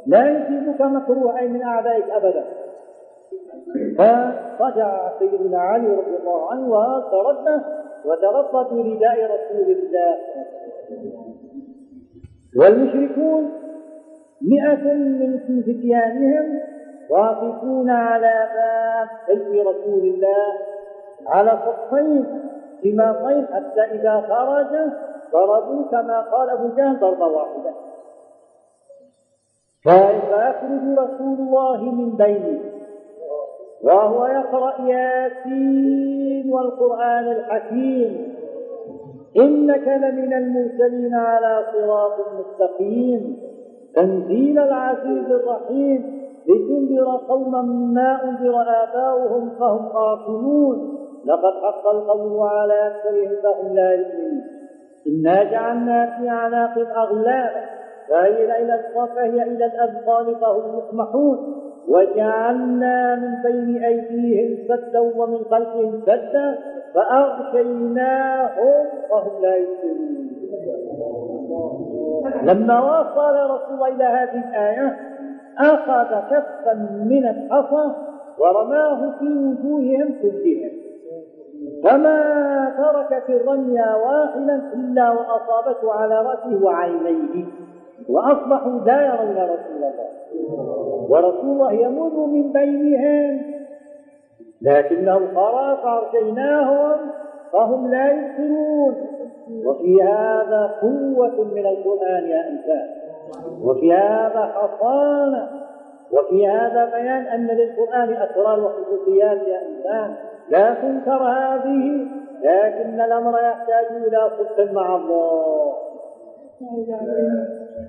لا 0.07 0.31
يصيبك 0.31 0.81
مكروه 0.81 1.39
أي 1.39 1.49
من 1.49 1.63
أعدائك 1.63 2.05
أبدا. 2.11 2.45
فرجع 4.59 5.19
سيدنا 5.19 5.59
علي 5.59 5.87
رضي 5.89 6.17
الله 6.21 6.51
عنه 6.51 6.69
وتردى 6.69 7.65
وتغطى 8.05 8.75
برداء 8.75 9.17
رسول 9.25 9.73
الله. 9.73 10.17
والمشركون 12.57 13.51
مئة 14.43 14.95
من 14.95 15.63
فتيانهم 15.63 16.61
واقفون 17.11 17.91
على 17.91 18.49
باب 18.55 19.09
بيت 19.29 19.67
رسول 19.67 20.03
الله 20.03 20.53
على 21.27 21.59
صفين 21.67 22.25
سماقين 22.83 23.47
حتى 23.47 23.81
إذا 23.81 24.21
خرج 24.21 24.91
ضربوا 25.33 25.85
كما 25.91 26.21
قال 26.21 26.51
أبو 26.51 26.69
جهل 26.77 27.01
ضربة 27.01 27.27
واحدة. 27.27 27.73
فيخرج 29.83 30.99
رسول 30.99 31.39
الله 31.39 31.83
من 31.83 32.17
بينه 32.17 32.61
وهو 33.83 34.27
يقرأ 34.27 34.81
ياسين 34.81 36.53
والقرآن 36.53 37.29
الحكيم. 37.29 38.35
إنك 39.37 39.89
لمن 39.89 40.33
المرسلين 40.33 41.15
على 41.15 41.67
صراط 41.73 42.13
مستقيم. 42.39 43.43
تنزيل 43.95 44.59
العزيز 44.59 45.31
الرحيم. 45.31 46.20
لتنذر 46.51 47.17
قوما 47.29 47.63
ما 47.95 48.25
أنذر 48.25 48.55
آباؤهم 48.61 49.51
فهم 49.59 49.89
غافلون. 49.89 50.97
لقد 51.25 51.53
حق 51.65 51.89
القول 51.89 52.49
على 52.49 52.87
أكثرهم 52.87 53.37
فهم 53.43 53.75
لا 53.75 53.93
يؤمنون. 53.93 54.43
إنا 55.07 55.43
جعلنا 55.43 56.19
في 56.19 56.29
أعناقهم 56.29 56.87
أغلالا 56.87 57.81
فهي 58.09 58.63
إلى 58.63 58.85
فهي 59.15 59.43
إلى 59.43 59.67
الأذقان 59.67 60.35
فهم 60.35 60.77
مقمحون 60.77 61.39
وجعلنا 61.89 63.15
من 63.15 63.43
بين 63.43 63.85
أيديهم 63.85 64.69
سدا 64.69 65.01
ومن 65.01 65.45
خلفهم 65.51 66.01
سدا 66.07 66.59
فأغشيناهم 66.95 68.87
وهم 69.11 69.43
لا 69.43 69.57
يبصرون 69.57 70.31
لما 72.43 72.81
وصل 72.81 73.51
رسول 73.51 73.89
إلى 73.89 74.05
هذه 74.05 74.49
الآية 74.49 74.99
أخذ 75.59 76.21
كفا 76.31 76.75
من 77.05 77.27
الحصى 77.27 77.91
ورماه 78.39 79.19
في 79.19 79.25
وجوههم 79.25 80.15
كلهم 80.23 80.71
فما 81.85 82.21
تركت 82.79 83.31
الرمية 83.31 83.97
واحدا 84.05 84.71
إلا 84.75 85.11
وأصابته 85.11 85.93
على 85.93 86.23
رأسه 86.23 86.65
وعينيه. 86.65 87.45
وأصبحوا 88.09 88.81
لا 88.87 89.07
يرون 89.07 89.37
رسول 89.37 89.77
الله. 89.77 90.09
ورسول 91.09 91.51
الله 91.51 91.73
يمر 91.73 92.27
من 92.27 92.53
بينهم. 92.53 93.43
لكنه 94.63 95.21
قرأ 95.35 95.75
فأرجيناهم 95.75 96.97
فهم 97.53 97.91
لا 97.91 98.13
يبصرون. 98.13 98.95
وفي 99.65 100.03
هذا 100.03 100.75
قوة 100.83 101.45
من 101.55 101.67
القرآن 101.67 102.29
يا 102.29 102.49
إنسان. 102.49 103.10
وفي 103.63 103.93
هذا 103.93 104.53
حصانة 104.55 105.49
وفي 106.13 106.49
هذا 106.49 106.85
بيان 106.85 107.27
أن 107.27 107.47
للقرآن 107.47 108.13
أسرار 108.13 108.61
وخصوصيات 108.61 109.39
يا 109.49 109.63
إنسان. 109.69 110.15
لا 110.49 110.75
تنكر 110.75 111.23
هذه 111.23 112.07
لكن 112.43 113.01
الأمر 113.01 113.39
يحتاج 113.39 113.87
إلى 113.91 114.31
صدق 114.39 114.73
مع 114.73 114.97
الله. 114.97 115.75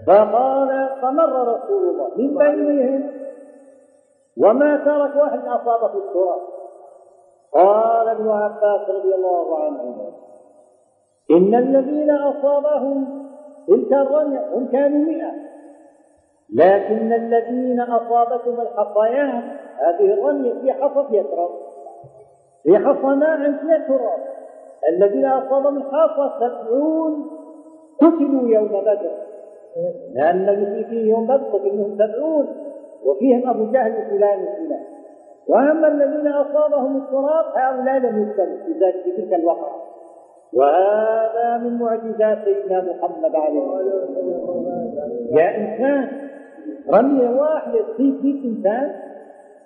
فقال 0.08 0.90
فمر 1.02 1.56
رسول 1.56 1.90
الله 1.90 2.10
من 2.18 2.38
بينهم. 2.38 3.12
وما 4.38 4.78
ترك 4.78 5.16
واحد 5.16 5.40
أصابه 5.40 5.98
التراب. 5.98 6.42
قال 7.54 8.08
ابن 8.08 8.30
عباس 8.30 8.90
رضي 8.90 9.16
الله 9.16 9.64
عنه 9.64 10.12
إن 11.32 11.56
الذين 11.56 12.12
أصابهم 12.12 13.21
تلك 13.68 13.94
الرمية 13.94 14.46
هم 14.54 14.68
كانوا 14.72 15.06
مئة. 15.06 15.32
لكن 16.54 17.14
الذين 17.14 17.82
أصابتهم 17.82 18.62
الحصيات 18.62 19.44
هذه 19.80 20.14
الرمية 20.14 20.54
في 20.54 20.74
حصى 20.74 21.08
فيها 21.10 21.24
تراب 21.24 21.50
في 22.64 22.78
حصى 22.78 23.16
ناعم 23.16 23.58
فيها 23.58 23.88
تراب 23.88 24.20
الذين 24.90 25.26
أصابهم 25.26 25.78
الحصى 25.78 26.32
سبعون 26.40 27.30
قتلوا 28.02 28.50
يوم 28.50 28.68
بدر. 28.68 29.12
لأن 30.14 30.50
الذي 30.50 30.84
فيه 30.84 31.10
يوم 31.12 31.28
بدر 31.28 31.44
قتلهم 31.44 31.98
سبعون. 31.98 32.48
وفيهم 33.06 33.50
أبو 33.50 33.72
جهل 33.72 34.10
فلان 34.10 34.44
وفلان. 34.44 34.84
وأما 35.48 35.88
الذين 35.88 36.28
أصابهم 36.28 36.98
التراب 36.98 37.46
هؤلاء 37.56 37.98
لم 37.98 38.30
يقتلوا 38.30 38.58
في 38.66 38.72
ذلك 38.80 39.04
في 39.04 39.12
تلك 39.12 39.34
الوقعة 39.34 39.91
وهذا 40.54 41.58
من 41.58 41.80
معجزات 41.80 42.38
سيدنا 42.44 42.82
محمد 42.82 43.36
عليه 43.36 43.60
الصلاة 43.60 44.02
والسلام. 44.06 45.12
يا 45.32 45.58
إنسان 45.58 46.08
رمية 46.94 47.30
واحدة 47.30 47.80
تصيب 47.94 48.26
100 48.26 48.46
إنسان 48.46 48.92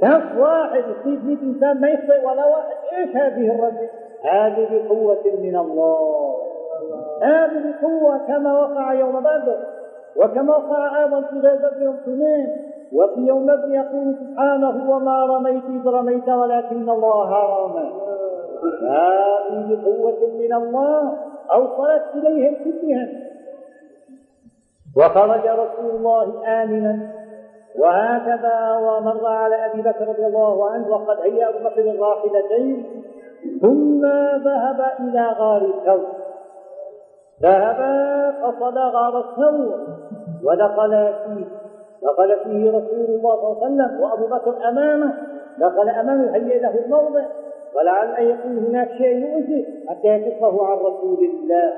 كف 0.01 0.37
واحد 0.37 0.83
يصيب 0.99 1.25
100 1.25 1.37
إنسان 1.43 1.81
ما 1.81 1.87
يخطئ 1.87 2.25
ولا 2.25 2.45
واحد 2.45 2.75
إيش 2.97 3.15
هذه 3.15 3.55
الرمية؟ 3.55 3.89
هذه 4.23 4.67
بقوة 4.71 5.23
من 5.41 5.55
الله. 5.55 6.35
هذه 7.21 7.73
بقوة 7.81 8.17
كما 8.27 8.59
وقع 8.59 8.93
يوم 8.93 9.19
بدر 9.19 9.57
وكما 10.15 10.57
وقع 10.57 11.03
أيضا 11.03 11.21
في 11.21 11.39
غزوة 11.39 11.83
يوم 11.83 11.95
وفي 12.93 13.21
يوم 13.21 13.45
بدر 13.45 13.73
يقول 13.73 14.15
سبحانه 14.15 14.91
وما 14.91 15.25
رميت 15.25 15.63
إذ 15.65 15.87
رميت 15.87 16.29
ولكن 16.29 16.89
الله 16.89 17.29
رمى. 17.33 18.14
هذه 18.81 19.67
بقوة 19.69 20.29
من 20.39 20.53
الله 20.53 21.17
أوصلت 21.51 22.03
إليهم 22.15 22.55
كلهم 22.63 23.25
وخرج 24.97 25.47
رسول 25.47 25.89
الله 25.95 26.47
آمنا. 26.63 27.11
وهكذا 27.79 28.77
ومر 28.77 29.25
على 29.25 29.65
أبي 29.65 29.81
بكر 29.81 30.07
رضي 30.07 30.25
الله 30.25 30.69
عنه 30.69 30.89
وقد 30.89 31.19
هيأ 31.19 31.49
أبو 31.49 31.57
بكر 31.69 31.81
الراحلتين. 31.81 33.03
ثم 33.61 34.05
ذهب 34.45 34.85
إلى 34.99 35.27
غار 35.39 35.61
الثور 35.61 36.07
ذهب 37.41 37.79
قصد 38.43 38.77
غار 38.77 39.19
الثور 39.19 39.87
ودخل 40.43 41.13
فيه. 41.25 41.45
دخل 42.03 42.39
فيه 42.43 42.69
رسول 42.69 43.05
الله 43.05 43.35
صلى 43.35 43.51
الله 43.51 43.63
عليه 43.63 43.73
وسلم 43.73 44.01
وأبو 44.01 44.27
بكر 44.27 44.69
أمامه. 44.69 45.13
دخل 45.57 45.89
أمامه 45.89 46.35
هيئ 46.35 46.59
له 46.59 46.85
الموضع. 46.85 47.25
ولعل 47.75 48.07
أن 48.07 48.25
يكون 48.25 48.57
هناك 48.57 48.91
شيء 48.97 49.17
يؤذي 49.17 49.65
حتى 49.89 50.07
يكفه 50.07 50.65
عن 50.65 50.77
رسول 50.77 51.17
الله. 51.25 51.73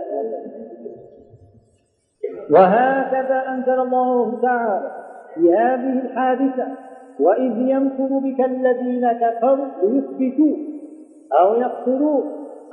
وهكذا 2.52 3.44
أنزل 3.50 3.80
الله 3.80 4.42
تعالى 4.42 4.92
في 5.36 5.54
هذه 5.54 6.00
الحادثة 6.00 6.68
وإذ 7.20 7.58
يمكر 7.58 8.08
بك 8.10 8.46
الذين 8.46 9.12
كفروا 9.12 9.66
ليثبتوك 9.84 10.58
أو 11.40 11.56
يقتلوك 11.56 12.24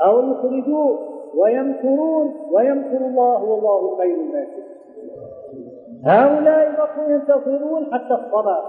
أو 0.05 0.31
يخرجوك 0.31 1.01
ويمكرون 1.35 2.35
ويمكر 2.53 2.97
الله 2.97 3.45
والله 3.45 3.97
خير 3.99 4.15
الماكرين 4.15 4.65
هؤلاء 6.05 6.73
بقوا 6.77 7.13
ينتظرون 7.13 7.87
حتى 7.93 8.15
الصلاة 8.15 8.65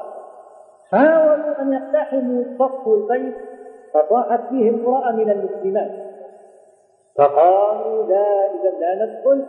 حاولوا 0.91 1.61
أن 1.61 1.73
يقتحموا 1.73 2.43
سقف 2.59 2.87
البيت 2.87 3.35
فطاحت 3.95 4.39
فيه 4.49 4.69
امرأة 4.69 5.11
من 5.11 5.29
المسلمات. 5.29 5.91
فقالوا 7.17 8.03
لا 8.03 8.45
إذا 8.45 8.79
لا 8.79 9.05
ندخل 9.05 9.45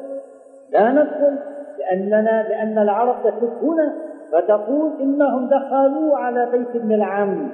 لا 0.70 0.92
ندخل 0.92 1.38
لأننا 1.78 2.47
لأن 2.49 2.78
العرب 2.78 3.16
تسب 3.24 3.53
هنا 3.62 3.94
فتقول 4.32 4.92
إنهم 5.01 5.49
دخلوا 5.49 6.16
على 6.16 6.49
بيت 6.53 6.84
من 6.84 6.92
العم. 6.92 7.49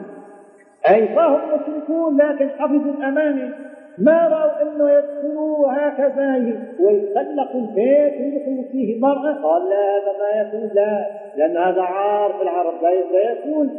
أي 0.89 1.09
فهم 1.09 1.41
مشركون 1.55 2.17
لكن 2.17 2.51
حفظوا 2.51 2.93
الأمانة. 2.99 3.55
ما 3.99 4.29
رأوا 4.29 4.63
أنه 4.63 4.91
يدخلوا 4.91 5.73
هكذا؟ 5.73 6.37
ويخلقوا 6.81 7.61
البيت 7.61 8.15
ويدخلوا 8.21 8.65
فيه 8.73 9.01
مرأة 9.01 9.43
قال 9.43 9.69
لا 9.69 9.97
هذا 9.97 10.13
ما 10.19 10.41
يكون 10.41 10.71
لا 10.75 11.07
لأن 11.37 11.57
هذا 11.57 11.83
عار 11.83 12.33
في 12.33 12.43
العرب 12.43 12.75
لا 12.83 13.33
يكون. 13.33 13.71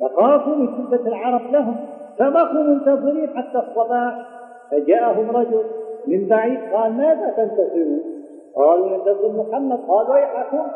فخافوا 0.00 0.54
من 0.54 0.66
شدة 0.66 1.08
العرب 1.08 1.52
لهم. 1.52 1.76
فبقوا 2.18 2.62
منتظرين 2.62 3.28
حتى 3.36 3.58
الصباح 3.58 4.14
فجاءهم 4.70 5.30
رجل 5.30 5.64
من 6.06 6.28
بعيد 6.28 6.58
قال 6.72 6.92
ماذا 6.92 7.32
تنتظرون 7.36 8.12
قالوا 8.56 8.88
ننتظر 8.88 9.32
محمد. 9.32 9.78
قال 9.88 10.10
ويحكم. 10.10 10.66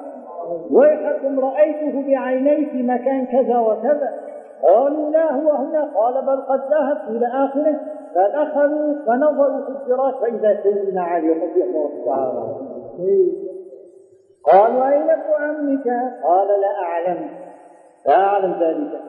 ويحكم 0.70 1.41
رأيته 1.41 2.07
بعيني 2.07 2.66
في 2.66 2.82
مكان 2.82 3.26
كذا 3.26 3.59
وكذا. 3.59 4.14
قالوا 4.62 5.11
لا 5.11 5.32
هو 5.32 5.51
هنا. 5.51 5.91
قال 5.95 6.26
بل 6.26 6.41
قد 6.43 6.61
ذهب 6.70 7.16
إلى 7.16 7.26
آخره. 7.26 7.80
فدخلوا 8.14 8.95
فنظروا 9.07 9.64
في 9.64 9.68
الفراش 9.68 10.14
فإذا 10.14 10.62
سيدنا 10.62 11.03
علي 11.03 11.32
رضي 11.32 11.64
الله 11.64 11.91
تعالى 12.07 12.57
قالوا 14.45 14.89
أين 14.89 15.11
ابن 15.11 15.32
عمك؟ 15.39 15.89
قال 16.24 16.61
لا 16.61 16.82
أعلم. 16.82 17.28
لا 18.07 18.14
أعلم 18.14 18.53
ذلك. 18.61 19.01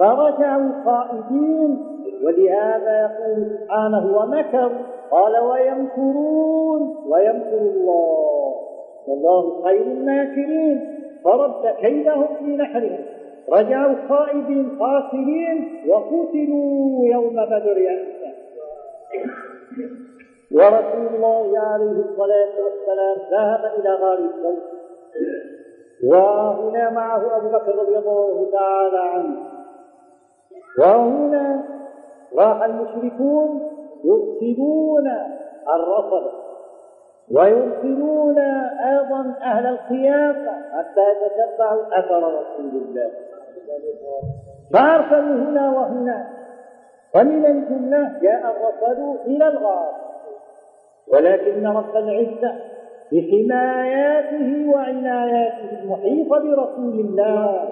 فرجعوا 0.00 0.70
خائفين 0.84 1.78
ولهذا 2.24 3.00
يقول 3.00 3.58
سبحانه 3.58 4.16
ومكروا 4.16 4.78
قال 5.10 5.38
ويمكرون 5.38 6.96
ويمكر 7.06 7.58
الله. 7.58 8.54
والله 9.06 9.62
خير 9.64 9.82
الماكرين 9.82 10.80
فرد 11.24 11.66
كيدهم 11.80 12.26
في 12.38 12.56
نحرهم. 12.56 12.98
رجعوا 13.52 13.94
خائبين 14.08 14.78
خاسرين 14.78 15.82
وقتلوا 15.88 17.06
يوم 17.06 17.34
بدر 17.34 17.76
إنسان 17.76 18.34
ورسول 20.52 21.14
الله 21.14 21.58
عليه 21.58 21.90
الصلاة 21.90 22.54
والسلام 22.64 23.16
ذهب 23.30 23.72
إلى 23.78 23.94
غار 23.94 24.18
الثور 24.18 24.58
وهنا 26.04 26.90
معه 26.90 27.36
أبو 27.36 27.48
بكر 27.48 27.78
رضي 27.78 27.98
الله 27.98 28.48
تعالى 28.52 28.98
عنه. 28.98 29.49
وهنا 30.78 31.64
راح 32.38 32.62
المشركون 32.62 33.60
يرسلون 34.04 35.06
الرصد 35.74 36.30
ويرسلون 37.32 38.38
أيضا 38.38 39.34
أهل 39.42 39.66
الخيافة 39.66 40.52
حتى 40.72 41.00
يتتبعوا 41.00 41.98
أثر 41.98 42.40
رسول 42.40 42.82
الله. 42.82 43.10
فأرسلوا 44.72 45.36
هنا 45.36 45.70
وهنا. 45.70 46.28
ومن 47.16 47.46
الجملة 47.46 48.18
جاء 48.22 48.40
الرسل 48.40 49.18
إلى 49.26 49.48
الغار. 49.48 49.92
ولكن 51.12 51.66
رب 51.66 51.96
العزة 51.96 52.54
بحماياته 53.12 54.70
وعناياته 54.74 55.82
المحيطة 55.82 56.38
برسول 56.38 57.00
الله. 57.00 57.68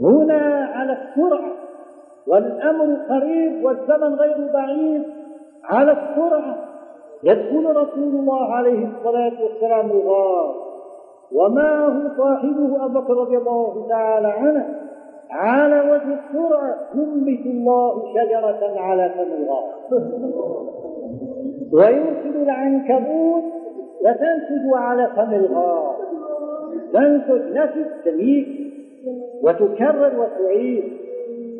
هنا 0.00 0.70
على 0.74 0.92
السرعة 0.92 1.52
والأمر 2.26 2.96
قريب 3.08 3.64
والزمن 3.64 4.14
غير 4.14 4.52
بعيد. 4.52 5.02
على 5.64 5.92
السرعة 5.92 6.56
يدخل 7.24 7.76
رسول 7.76 8.14
الله 8.14 8.54
عليه 8.54 8.88
الصلاة 8.88 9.32
والسلام 9.42 9.90
الغار 9.90 10.54
ومعه 11.32 12.16
صاحبه 12.16 12.84
أبو 12.84 13.00
بكر 13.00 13.14
رضي 13.14 13.36
الله 13.36 13.86
تعالى 13.88 14.28
عنه؟ 14.28 14.66
على 15.30 15.80
وجه 15.80 16.18
السرعة 16.18 16.76
ينبت 16.94 17.46
الله 17.46 18.02
شجرة 18.14 18.80
على 18.80 19.10
فم 19.10 19.44
الغار. 19.44 19.74
ويرسل 21.72 22.42
العنكبوت 22.42 23.44
وتنسج 24.00 24.74
على 24.74 25.10
فم 25.16 25.34
الغار. 25.34 25.96
تنسج 26.92 27.58
نسج 27.58 27.86
سميك 28.04 28.65
وتكرر 29.42 30.20
وتعيد. 30.20 30.84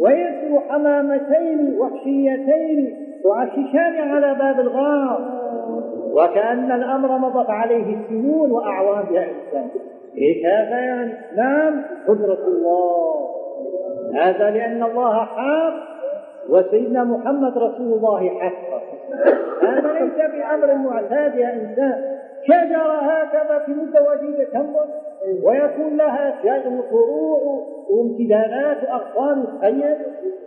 ويرسل 0.01 0.59
حمامتين 0.69 1.79
وحشيتين 1.79 2.97
تعششان 3.25 4.11
على 4.11 4.35
باب 4.35 4.61
الغار. 4.61 5.37
وكأن 6.13 6.73
الأمر 6.73 7.19
مضت 7.19 7.51
عليه 7.51 7.97
السنون 7.97 8.51
وأعوام 8.51 9.05
يا 9.15 9.21
إنسان. 9.21 9.69
إيش 10.19 10.47
هذا 10.47 10.79
يعني؟ 10.79 11.13
نعم 11.37 11.83
قدرة 12.09 12.39
الله. 12.47 13.31
هذا 14.15 14.51
لأن 14.51 14.83
الله 14.83 15.25
حق 15.25 15.75
وسيدنا 16.51 17.05
محمد 17.05 17.59
رسول 17.59 17.93
الله 17.93 18.29
حق. 18.29 18.83
هذا 19.63 19.93
ليس 19.93 20.31
بأمر 20.33 20.75
معتاد 20.75 21.35
يا 21.35 21.53
إنسان. 21.55 22.19
شجرة 22.45 22.99
هكذا 23.01 23.59
في 23.59 23.73
وجيزة 23.73 24.45
تنبت. 24.53 25.06
ويكون 25.43 25.97
لها 25.97 26.35
شجر 26.43 26.83
فروع 26.91 27.67
وامتدادات 27.91 28.77
وأغصان 28.83 29.45
تخيل 29.47 29.97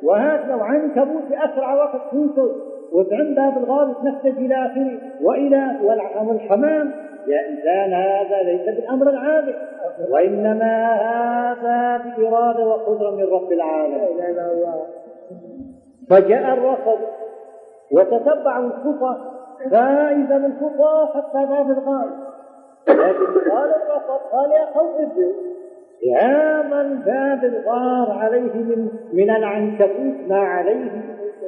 وهكذا 0.04 0.56
وعنكبوت 0.56 1.24
في 1.28 1.46
أسرع 1.46 1.74
وقت 1.74 2.02
توصل 2.12 2.56
وتعم 2.94 3.36
باب 3.36 3.58
الغار 3.58 3.94
تنفذ 3.94 4.38
إلى 4.38 4.56
آخره 4.56 5.00
وإلى 5.22 5.80
والحمام 6.28 6.92
يا 7.28 7.50
إنسان 7.50 7.94
هذا 7.94 8.44
ليس 8.44 8.66
بالأمر 8.76 9.10
العادي 9.10 9.54
وإنما 10.10 10.94
هذا 10.94 11.98
بإرادة 12.18 12.68
وقدرة 12.68 13.12
من 13.12 13.24
رب 13.24 13.52
العالمين. 13.52 14.00
فجاء 16.10 16.54
الرصد 16.54 17.00
وتتبعوا 17.92 18.66
الخطى 18.66 19.18
فإذا 19.72 20.36
الخطى 20.36 21.10
حتى 21.14 21.46
باب 21.46 21.72
الغار 21.72 22.29
لكن 22.88 23.50
قال 23.52 23.70
الرصد 23.70 24.22
قال 24.32 24.52
يا 24.52 24.68
ارجعوا 24.76 25.34
يا 26.04 26.62
من 26.62 27.00
باب 27.00 27.44
الغار 27.44 28.12
عليه 28.12 28.54
من 28.54 28.88
من 29.14 29.30
العنكبوت 29.30 30.28
ما 30.28 30.40
عليه 30.40 30.92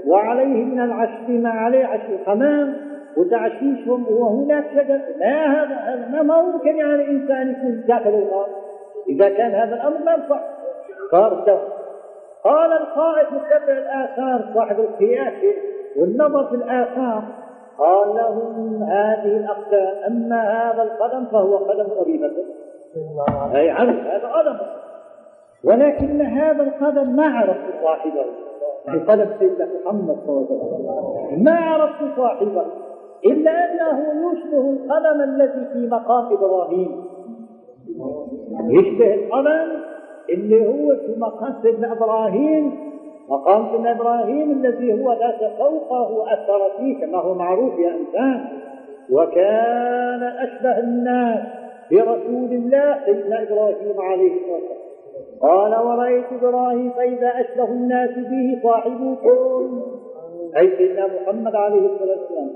وعليه 0.07 0.65
من 0.65 0.79
العشب 0.79 1.29
ما 1.29 1.49
عليه 1.49 1.86
عشب 1.86 2.13
الحمام 2.13 2.91
وتعشيشهم 3.17 4.05
وهناك 4.09 4.65
شجر. 4.71 4.99
لا 5.17 5.47
هذا 5.47 5.75
هذا 5.75 6.21
ما 6.21 6.41
ممكن 6.41 6.75
يعني 6.75 7.07
إنسان 7.07 7.51
يكون 7.51 7.84
داخل 7.88 8.09
الغار. 8.09 8.47
إذا 9.09 9.29
كان 9.29 9.51
هذا 9.51 9.75
الأمر 9.75 9.97
لا 10.05 10.13
ينفع 10.13 10.39
صار 11.11 11.61
قال 12.43 12.71
القائد 12.71 13.27
متبع 13.34 13.77
الآثار 13.77 14.51
صاحب 14.55 14.79
القياس 14.79 15.34
والنظر 15.97 16.47
في 16.49 16.55
الآثار. 16.55 17.23
قال 17.82 18.15
لهم 18.15 18.84
هذه 18.84 19.38
الاقدام 19.38 20.03
أما 20.07 20.41
هذا 20.41 20.84
القدم 20.84 21.25
فهو 21.25 21.57
قدم 21.57 21.88
أبي 21.97 22.17
بكر. 22.17 22.45
أي 23.55 23.69
عنه 23.69 23.91
هذا 23.91 24.27
قدم. 24.27 24.57
ولكن 25.63 26.21
هذا 26.21 26.63
القدم 26.63 27.15
ما 27.15 27.25
عرفت 27.25 27.84
صاحبه. 27.84 28.25
بقدم 28.88 29.25
سيدنا 29.39 29.67
محمد 29.86 30.17
صلى 30.27 30.38
الله 30.38 31.17
عليه 31.17 31.27
وسلم. 31.27 31.43
ما 31.43 31.55
عرفت 31.55 32.17
صاحبه. 32.17 32.65
إلا 33.25 33.51
أنه 33.51 34.32
يشبه 34.32 34.69
القلم 34.69 35.21
الذي 35.21 35.65
في 35.73 35.88
مقام 35.88 36.34
إبراهيم. 36.34 37.05
يشبه 38.69 39.13
القلم 39.13 39.82
اللي 40.29 40.67
هو 40.67 40.95
في 40.95 41.15
مقام 41.17 41.53
سيدنا 41.61 41.91
إبراهيم. 41.91 42.91
مقام 43.32 43.71
سيدنا 43.71 43.91
إبراهيم 43.91 44.51
الذي 44.51 45.03
هو 45.03 45.13
ذات 45.13 45.51
فوقه 45.57 46.11
وأثر 46.11 46.69
فيه 46.77 47.05
كما 47.05 47.17
هو 47.17 47.34
معروف 47.34 47.79
يا 47.79 47.95
إنسان. 47.97 48.47
وكان 49.11 50.23
أشبه 50.23 50.79
الناس 50.79 51.39
برسول 51.91 52.51
الله 52.53 53.05
سيدنا 53.05 53.43
إبراهيم 53.43 54.01
عليه 54.01 54.32
الصلاة 54.34 54.53
والسلام. 54.53 54.82
قال 55.41 55.75
ورأيت 55.88 56.25
إبراهيم 56.41 56.89
فإذا 56.89 57.32
أشبه 57.41 57.63
الناس 57.63 58.09
به 58.09 58.59
صاحبكم. 58.63 59.82
أي 60.57 60.77
سيدنا 60.77 61.07
محمد 61.07 61.55
عليه 61.55 61.86
الصلاة 61.86 62.19
والسلام. 62.19 62.49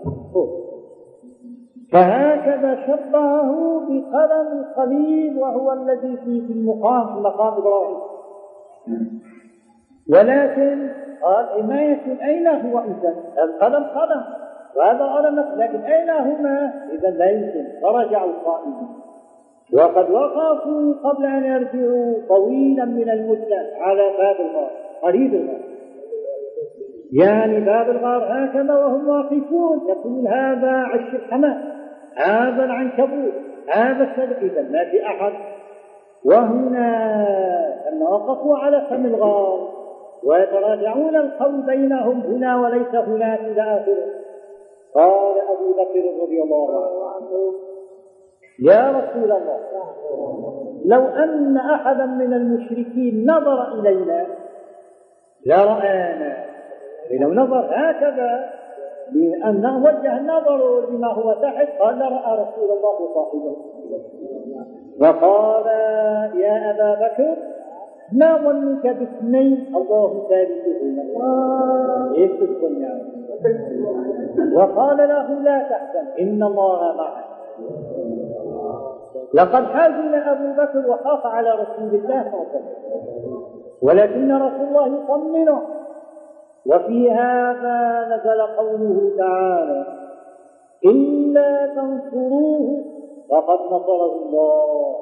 فهكذا 1.91 2.87
شبهه 2.87 3.79
بقلم 3.79 4.47
الخليل 4.59 5.37
وهو 5.37 5.73
الذي 5.73 6.17
في 6.17 6.53
المقام 6.53 7.05
في 7.07 7.21
مقام 7.21 7.53
إبراهيم. 7.53 7.97
ولكن 10.09 10.89
قال 11.21 11.67
ما 11.67 11.81
يكون 11.81 12.17
أين 12.17 12.47
هو 12.47 12.79
إذا؟ 12.79 13.15
القلم 13.43 13.83
قلم 13.83 14.23
وهذا 14.75 15.05
قلم 15.05 15.45
لكن 15.55 15.79
أين 15.81 16.09
هما؟ 16.09 16.73
إذا 16.93 17.09
لا 17.09 17.29
يمكن. 17.29 17.65
فرجعوا 17.81 18.31
قائمين 18.45 18.87
وقد 19.73 20.11
وقفوا 20.11 20.93
قبل 21.03 21.25
أن 21.25 21.45
يرجعوا 21.45 22.13
طويلا 22.29 22.85
من 22.85 23.09
المدة 23.09 23.69
على 23.79 24.11
باب 24.17 24.35
الغار. 24.39 24.71
قريب 25.01 25.33
الغار. 25.33 25.59
يعني 27.13 27.59
باب 27.59 27.89
الغار 27.89 28.45
هكذا 28.45 28.73
وهم 28.73 29.09
واقفون. 29.09 29.87
يقول 29.89 30.27
هذا 30.27 30.71
عش 30.71 31.13
الحمام 31.13 31.61
هذا 32.15 32.63
العنكبوت. 32.63 33.33
هذا 33.73 34.03
السبع 34.03 34.37
إذا 34.41 34.61
ما 34.61 34.83
في 34.91 35.05
أحد. 35.05 35.33
وهنا 36.25 36.89
لما 37.91 38.09
وقفوا 38.09 38.57
على 38.57 38.85
فم 38.89 39.05
الغار. 39.05 39.84
ويتراجعون 40.25 41.15
القول 41.15 41.61
بينهم 41.61 42.21
هنا 42.21 42.61
وليس 42.61 42.95
هناك 42.95 43.39
إلى 43.39 43.61
آخره. 43.61 44.05
قال 44.95 45.35
أبو 45.41 45.71
بكر 45.71 46.23
رضي 46.23 46.41
الله 46.43 47.09
عنه 47.09 47.53
يا 48.59 48.91
رسول 48.91 49.31
الله 49.31 49.59
لو 50.85 51.05
أن 51.05 51.57
أحدا 51.57 52.05
من 52.05 52.33
المشركين 52.33 53.31
نظر 53.31 53.79
إلينا 53.79 54.25
لرآنا. 55.45 56.45
لو 57.11 57.33
نظر 57.33 57.69
هكذا 57.71 58.49
لأنه 59.11 59.83
وجه 59.83 60.17
النظر 60.17 60.89
لما 60.89 61.13
هو 61.13 61.33
تحت 61.33 61.67
قال 61.79 62.01
رأى 62.01 62.33
رسول 62.33 62.77
الله 62.77 63.01
وصاحبه 63.01 63.55
وقال 65.01 65.65
يا 66.39 66.71
أبا 66.71 67.07
بكر 67.07 67.35
ما 68.11 68.37
ظنك 68.37 68.87
باثنين 68.87 69.75
الله 69.75 70.27
ثالثهما 70.29 72.13
إيش 72.17 72.31
يعني 72.61 73.15
وقال 74.55 74.97
له 74.97 75.33
لا 75.39 75.69
تحزن 75.69 76.07
إن 76.19 76.43
الله 76.43 76.95
معك. 76.97 77.25
لقد 79.33 79.65
حزن 79.65 80.13
أبو 80.13 80.61
بكر 80.61 80.89
وخاف 80.89 81.25
على 81.25 81.51
رسول 81.51 81.95
الله 81.95 82.23
صلى 82.23 82.33
الله 82.33 82.47
عليه 82.53 82.55
وسلم. 82.55 83.43
ولكن 83.81 84.31
رسول 84.31 84.67
الله 84.67 84.87
يطمنه. 84.87 85.61
وفي 86.65 87.11
هذا 87.11 88.07
نزل 88.15 88.41
قوله 88.41 89.11
تعالى 89.17 89.85
إلا 90.85 91.67
تنصروه 91.75 92.83
فقد 93.29 93.59
نصره 93.65 94.15
الله 94.15 94.95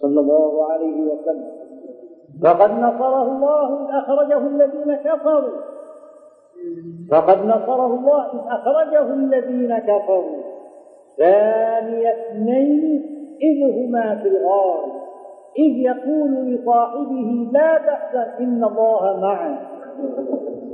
صلى 0.00 0.20
الله 0.20 0.72
عليه 0.72 1.12
وسلم. 1.12 1.59
فقد 2.42 2.70
نصره 2.70 3.22
الله 3.22 3.80
إذ 3.80 3.94
أخرجه 3.94 4.38
الذين 4.38 4.96
كفروا. 4.96 5.60
فقد 7.10 7.44
نصره 7.44 7.86
الله 7.86 8.26
إذ 8.26 8.40
أخرجه 8.48 9.14
الذين 9.14 9.78
كفروا. 9.78 10.42
ثاني 11.18 12.10
اثنين 12.10 13.06
إذ 13.42 13.72
هما 13.78 14.20
في 14.22 14.28
الغار. 14.28 15.00
إذ 15.58 15.76
يقول 15.76 16.30
لصاحبه 16.30 17.50
لا 17.52 17.78
تحزن 17.78 18.26
إن 18.40 18.64
الله 18.64 19.20
معنا 19.20 19.58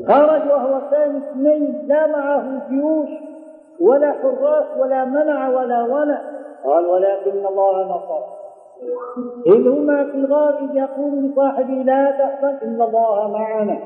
خرج 0.09 0.51
وهو 0.51 0.81
ثاني 0.91 1.19
اثنين 1.19 1.87
لا 1.87 2.07
معه 2.07 2.69
جيوش 2.69 3.09
ولا 3.81 4.13
حراس 4.13 4.65
ولا 4.79 5.05
منع 5.05 5.49
ولا 5.49 5.83
ولع. 5.83 6.21
قال 6.65 6.87
ولكن 6.87 7.47
الله 7.47 7.83
نصر 7.85 8.36
إذ 9.47 9.69
هما 9.69 10.05
في 10.05 10.15
الغار 10.15 10.59
إذ 10.59 10.77
يقول 10.77 11.25
لصاحبه 11.25 11.75
لا 11.75 12.11
تحزن 12.11 12.57
إن 12.63 12.83
الله 12.83 13.31
معنا. 13.33 13.79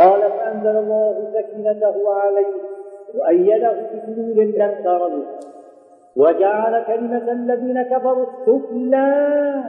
قال 0.00 0.20
فأنزل 0.20 0.76
الله 0.76 1.32
سكينته 1.34 2.12
عليه 2.12 2.46
وأيده 3.14 3.72
بجنود 4.06 4.38
لم 4.38 4.74
تروا 4.84 5.24
وجعل 6.16 6.84
كلمة 6.84 7.32
الذين 7.32 7.82
كفروا 7.82 8.26
السفلى 8.26 9.64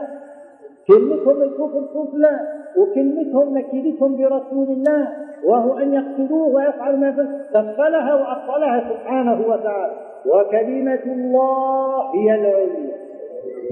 كلمتهم 0.88 1.42
الكفر 1.42 1.82
سفلى 1.94 2.40
وكلمتهم 2.76 3.58
نكيدتهم 3.58 4.16
برسول 4.16 4.68
الله 4.68 5.08
وهو 5.44 5.78
أن 5.78 5.94
يقتلوه 5.94 6.54
ويفعل 6.54 6.96
ما 6.96 7.40
سفلها 7.52 8.14
وأبطلها 8.14 8.90
سبحانه 8.90 9.48
وتعالى. 9.48 9.92
وكلمة 10.26 11.04
الله 11.06 12.14
هي 12.14 12.34
العليا. 12.34 13.03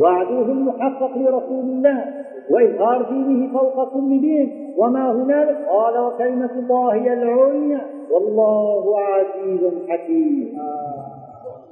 وعدوه 0.00 0.44
المحقق 0.44 1.16
لرسول 1.16 1.64
الله 1.64 2.04
وإظهار 2.50 3.02
دينه 3.02 3.52
فوق 3.52 3.92
كل 3.92 4.20
دين 4.20 4.74
وما 4.78 5.12
هنالك؟ 5.12 5.66
قال 5.68 5.98
وكلمة 5.98 6.50
الله 6.58 6.92
هي 6.92 7.12
العليا 7.12 7.80
والله 8.10 9.00
عزيز 9.00 9.60
حكيم. 9.88 10.58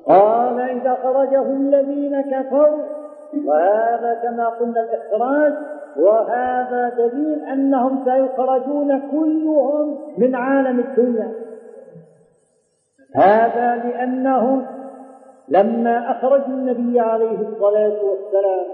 قال 0.06 0.60
إذا 0.60 0.94
خرجه 1.02 1.42
الذين 1.42 2.20
كفروا 2.20 2.82
وهذا 3.46 4.20
كما 4.22 4.48
قلنا 4.48 4.80
الإخراج 4.80 5.52
وهذا 5.96 6.88
دليل 6.88 7.44
أنهم 7.44 8.04
سيخرجون 8.04 9.02
كلهم 9.10 9.98
من 10.18 10.34
عالم 10.34 10.78
الدنيا. 10.78 11.32
هذا 13.14 13.76
لأنهم 13.76 14.66
لما 15.50 16.10
أخرجوا 16.10 16.46
النبي 16.46 17.00
عليه 17.00 17.38
الصلاة 17.40 17.98
والسلام 18.04 18.66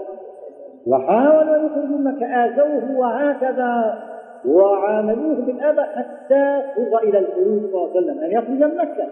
وحاولوا 0.87 1.57
يخرجوا 1.57 1.97
مكة 1.97 2.25
آذوه 2.25 2.99
وهكذا 2.99 4.03
وعاملوه 4.45 5.35
بالأذى 5.35 5.81
حتى 5.81 6.61
صغ 6.75 6.97
إلى 7.03 7.19
الخروج 7.19 7.61
صلى 7.71 7.75
الله 7.75 7.89
عليه 7.89 7.99
وسلم 7.99 8.19
أن 8.19 8.31
يخرج 8.31 8.71
من 8.71 8.77
مكة 8.77 9.07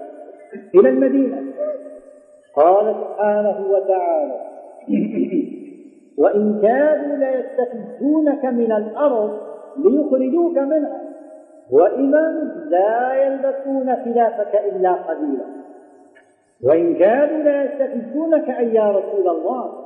إلى 0.76 0.90
المدينة. 0.90 1.44
قال 2.56 2.96
سبحانه 2.96 3.66
وتعالى 3.70 4.42
وإن 6.22 6.62
كادوا 6.62 7.16
ليستفزونك 7.16 8.46
من 8.46 8.72
الأرض 8.72 9.38
ليخرجوك 9.78 10.58
منها 10.58 11.02
وإذا 11.72 12.52
لا 12.70 13.14
يلبسون 13.24 13.96
خلافك 13.96 14.62
إلا 14.72 14.92
قليلا. 14.92 15.55
وإن 16.64 16.96
كادوا 16.96 17.38
ليستفزونك 17.38 18.50
أي 18.50 18.74
يا 18.74 18.92
رسول 18.92 19.30
الله 19.30 19.86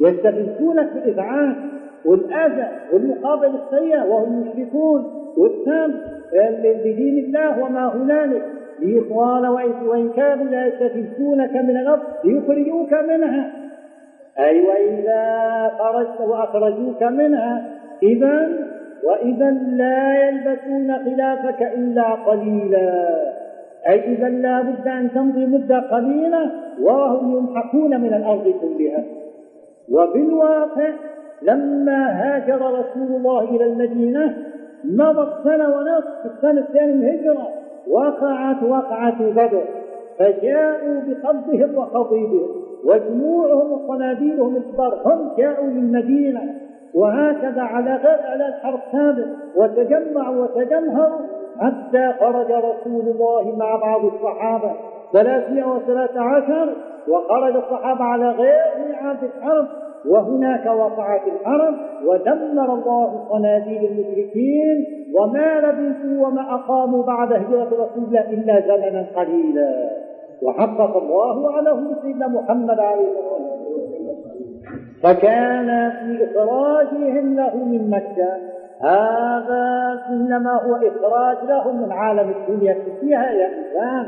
يستفزونك 0.00 0.92
بالإذعان 0.94 1.56
والأذى 2.04 2.68
والمقابل 2.92 3.46
السيء 3.46 4.06
وهم 4.06 4.46
يشركون 4.46 5.04
والتام 5.36 6.00
بدين 6.62 7.24
الله 7.24 7.64
وما 7.64 7.96
هنالك. 7.96 8.42
لإخوان 8.80 9.46
وإن 9.86 10.10
كانوا 10.16 10.44
لا 10.44 10.66
يستفزونك 10.66 11.56
من 11.56 11.76
الأرض 11.76 12.02
ليخرجوك 12.24 12.92
منها. 12.92 13.52
أي 14.38 14.60
وإذا 14.60 15.72
خرجت 15.78 16.20
وأخرجوك 16.20 17.02
منها 17.02 17.66
إذا 18.02 18.48
وإذا 19.04 19.50
لا 19.50 20.28
يلبسون 20.28 21.04
خلافك 21.04 21.62
إلا 21.62 22.02
قليلا. 22.02 23.37
أي 23.88 24.12
إذا 24.12 24.28
لا 24.28 24.62
بد 24.62 24.88
أن 24.88 25.10
تمضي 25.14 25.46
مدة 25.46 25.78
قليلة 25.78 26.50
وهم 26.82 27.36
يمحقون 27.36 28.00
من 28.00 28.14
الأرض 28.14 28.54
كلها. 28.60 29.04
وبالواقع 29.90 30.90
لما 31.42 32.06
هاجر 32.06 32.60
رسول 32.60 33.16
الله 33.16 33.40
إلى 33.40 33.64
المدينة 33.64 34.36
مضت 34.84 35.44
سنة 35.44 35.68
ونصف 35.68 36.22
في 36.22 36.28
السنة 36.36 36.60
الثانية 36.60 36.94
من 36.94 37.02
الهجرة. 37.02 37.48
وقعت 37.90 38.62
وقعة 38.62 39.22
بدر. 39.22 39.64
فجاءوا 40.18 41.00
بقبضهم 41.06 41.78
وخطيبهم 41.78 42.48
وجموعهم 42.84 43.72
وصناديلهم 43.72 44.56
الكبار 44.56 45.00
هم 45.04 45.30
جاءوا 45.38 45.66
للمدينة. 45.66 46.54
وهكذا 46.94 47.62
على 47.62 47.96
غير 47.96 48.18
على 48.22 48.48
الحرب 48.48 48.80
سابق 48.92 49.26
وتجمعوا 49.56 50.44
وتجمهروا. 50.44 51.18
حتى 51.60 52.12
خرج 52.20 52.52
رسول 52.52 53.08
الله 53.08 53.56
مع 53.56 53.76
بعض 53.76 54.04
الصحابة 54.04 54.72
313 55.12 56.74
وخرج 57.08 57.56
الصحابة 57.56 58.04
على 58.04 58.30
غير 58.30 58.64
ميعاد 58.88 59.16
الحرب 59.24 59.66
وهناك 60.06 60.66
وقعت 60.66 61.22
الحرب 61.26 61.74
ودمر 62.06 62.74
الله 62.74 63.24
صناديل 63.30 63.84
المشركين 63.84 64.84
وما 65.14 65.60
لبثوا 65.60 66.26
وما 66.26 66.54
أقاموا 66.54 67.02
بعد 67.02 67.32
هجرة 67.32 67.64
رسول 67.64 68.04
الله 68.04 68.20
إلا 68.20 68.60
زمنا 68.60 69.06
قليلا. 69.16 69.90
وحقق 70.42 70.96
الله 70.96 71.38
وعده 71.38 71.80
سيدنا 72.02 72.28
محمد 72.28 72.80
عليه 72.80 73.08
الصلاة 73.08 73.48
والسلام. 73.72 74.16
فكان 75.02 75.90
في 75.90 76.24
إخراجهم 76.24 77.36
له 77.36 77.56
من 77.56 77.90
مكة 77.90 78.57
هذا 78.80 80.00
إنما 80.10 80.52
هو 80.52 80.76
إخراج 80.76 81.36
لهم 81.48 81.82
من 81.82 81.92
عالم 81.92 82.30
الدنيا 82.30 82.76
فيها 83.00 83.30
يا 83.30 83.48
إنسان. 83.58 84.06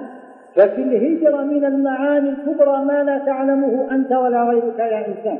ففي 0.54 0.82
الهجرة 0.82 1.42
من 1.42 1.64
المعاني 1.64 2.28
الكبرى 2.28 2.84
ما 2.84 3.02
لا 3.02 3.18
تعلمه 3.18 3.86
أنت 3.90 4.12
ولا 4.12 4.42
غيرك 4.42 4.78
يا 4.78 5.06
إنسان. 5.08 5.38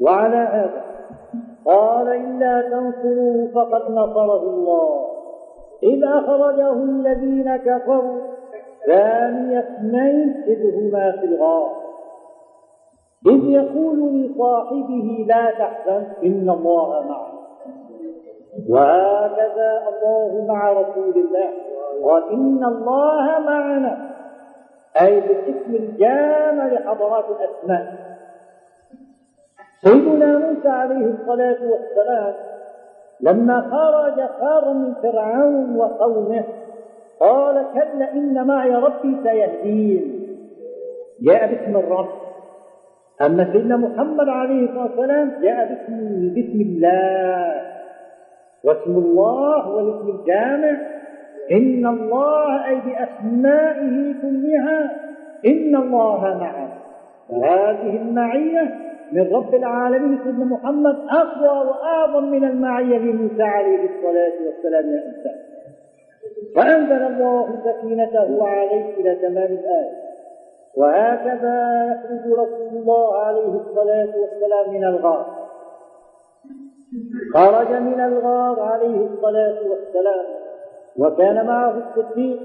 وعلى 0.00 0.36
هذا 0.36 0.84
قال 1.64 2.08
إلا 2.08 2.60
تنصروه 2.60 3.48
فقد 3.54 3.90
نصره 3.90 4.42
الله. 4.42 5.06
إذ 5.82 6.04
أخرجه 6.04 6.72
الذين 6.72 7.56
كفروا 7.56 8.20
ثاني 8.86 9.58
اثنين 9.58 10.44
إذ 10.46 10.74
هما 10.74 11.12
في 11.12 11.26
الغار. 11.26 11.86
إذ 13.26 13.44
يقول 13.44 14.12
لصاحبه 14.12 15.26
لا 15.28 15.50
تحزن 15.50 16.06
إن 16.24 16.50
الله 16.50 17.08
معه 17.08 17.35
وهكذا 18.68 19.82
الله 19.88 20.46
مع 20.48 20.72
رسول 20.72 21.14
الله. 21.16 21.50
وإن 22.00 22.64
الله 22.64 23.38
معنا. 23.38 24.10
أي 25.00 25.20
بالاسم 25.20 25.74
الجامع 25.74 26.66
لحضرات 26.66 27.24
الأسماء. 27.30 27.86
سيدنا 29.80 30.38
موسى 30.38 30.68
عليه 30.68 31.06
الصلاة 31.06 31.56
والسلام 31.70 32.34
لما 33.20 33.60
خرج 33.60 34.28
خار 34.40 34.72
من 34.72 34.94
فرعون 34.94 35.76
وقومه 35.76 36.44
قال 37.20 37.66
كلا 37.74 38.12
إن 38.12 38.46
معي 38.46 38.74
ربي 38.74 39.16
سيهدين. 39.22 40.26
جاء 41.22 41.46
باسم 41.46 41.76
الرب. 41.76 42.08
أما 43.22 43.52
سيدنا 43.52 43.76
محمد 43.76 44.28
عليه 44.28 44.64
الصلاة 44.68 44.82
والسلام 44.82 45.32
جاء 45.42 45.68
باسم 45.68 46.28
باسم 46.34 46.60
الله. 46.60 47.75
واسم 48.66 48.96
الله 48.96 49.60
هو 49.62 49.80
الاسم 49.80 50.08
الجامع. 50.08 50.96
إن 51.52 51.86
الله 51.86 52.68
أي 52.68 52.74
بأسمائه 52.74 54.14
كلها 54.22 54.96
إن 55.46 55.76
الله 55.76 56.20
معنا 56.20 56.68
فهذه 57.28 57.96
المعية 57.96 58.74
من 59.12 59.32
رب 59.32 59.54
العالمين 59.54 60.18
سيدنا 60.24 60.44
محمد 60.44 60.96
أقوى 61.10 61.68
وأعظم 61.68 62.24
من 62.24 62.44
المعية 62.44 62.98
لموسى 62.98 63.42
عليه 63.42 63.78
الصلاة 63.78 64.32
والسلام 64.46 64.94
يا 64.94 65.02
إنسان 65.06 65.36
فأنزل 66.54 67.06
الله 67.06 67.48
سكينته 67.64 68.46
عليه 68.48 68.94
إلى 68.98 69.14
تمام 69.14 69.52
الآية. 69.52 70.06
وهكذا 70.76 71.86
يخرج 71.92 72.32
رسول 72.32 72.68
الله 72.72 73.16
عليه 73.16 73.60
الصلاة 73.60 74.08
والسلام 74.16 74.74
من 74.74 74.84
الغار. 74.84 75.35
خرج 77.34 77.72
من 77.72 78.00
الغار 78.00 78.60
عليه 78.60 79.06
الصلاة 79.06 79.58
والسلام 79.70 80.24
وكان 80.96 81.46
معه 81.46 81.74
الصديق 81.78 82.38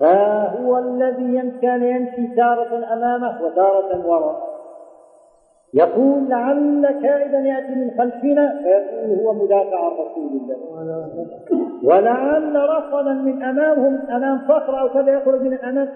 فهو 0.00 0.78
الذي 0.78 1.52
كان 1.62 1.82
يمشي 1.82 2.36
تارة 2.36 2.92
أمامه 2.92 3.44
وتارة 3.44 4.06
وراءه. 4.06 4.52
يقول 5.74 6.28
لعل 6.28 7.00
كائدا 7.02 7.38
يأتي 7.38 7.74
من 7.74 7.90
خلفنا؟ 7.98 8.62
فيقول 8.62 9.18
هو 9.20 9.32
مدافع 9.32 9.88
رسول 9.88 10.30
الله. 10.32 10.56
ولعل 11.84 12.56
رصدا 12.56 13.12
من 13.12 13.42
أمامهم 13.42 14.10
أمام 14.10 14.40
صخرة 14.48 14.80
أو 14.80 14.88
كذا 14.88 15.12
يخرج 15.12 15.40
من 15.40 15.52
الأمام 15.52 15.88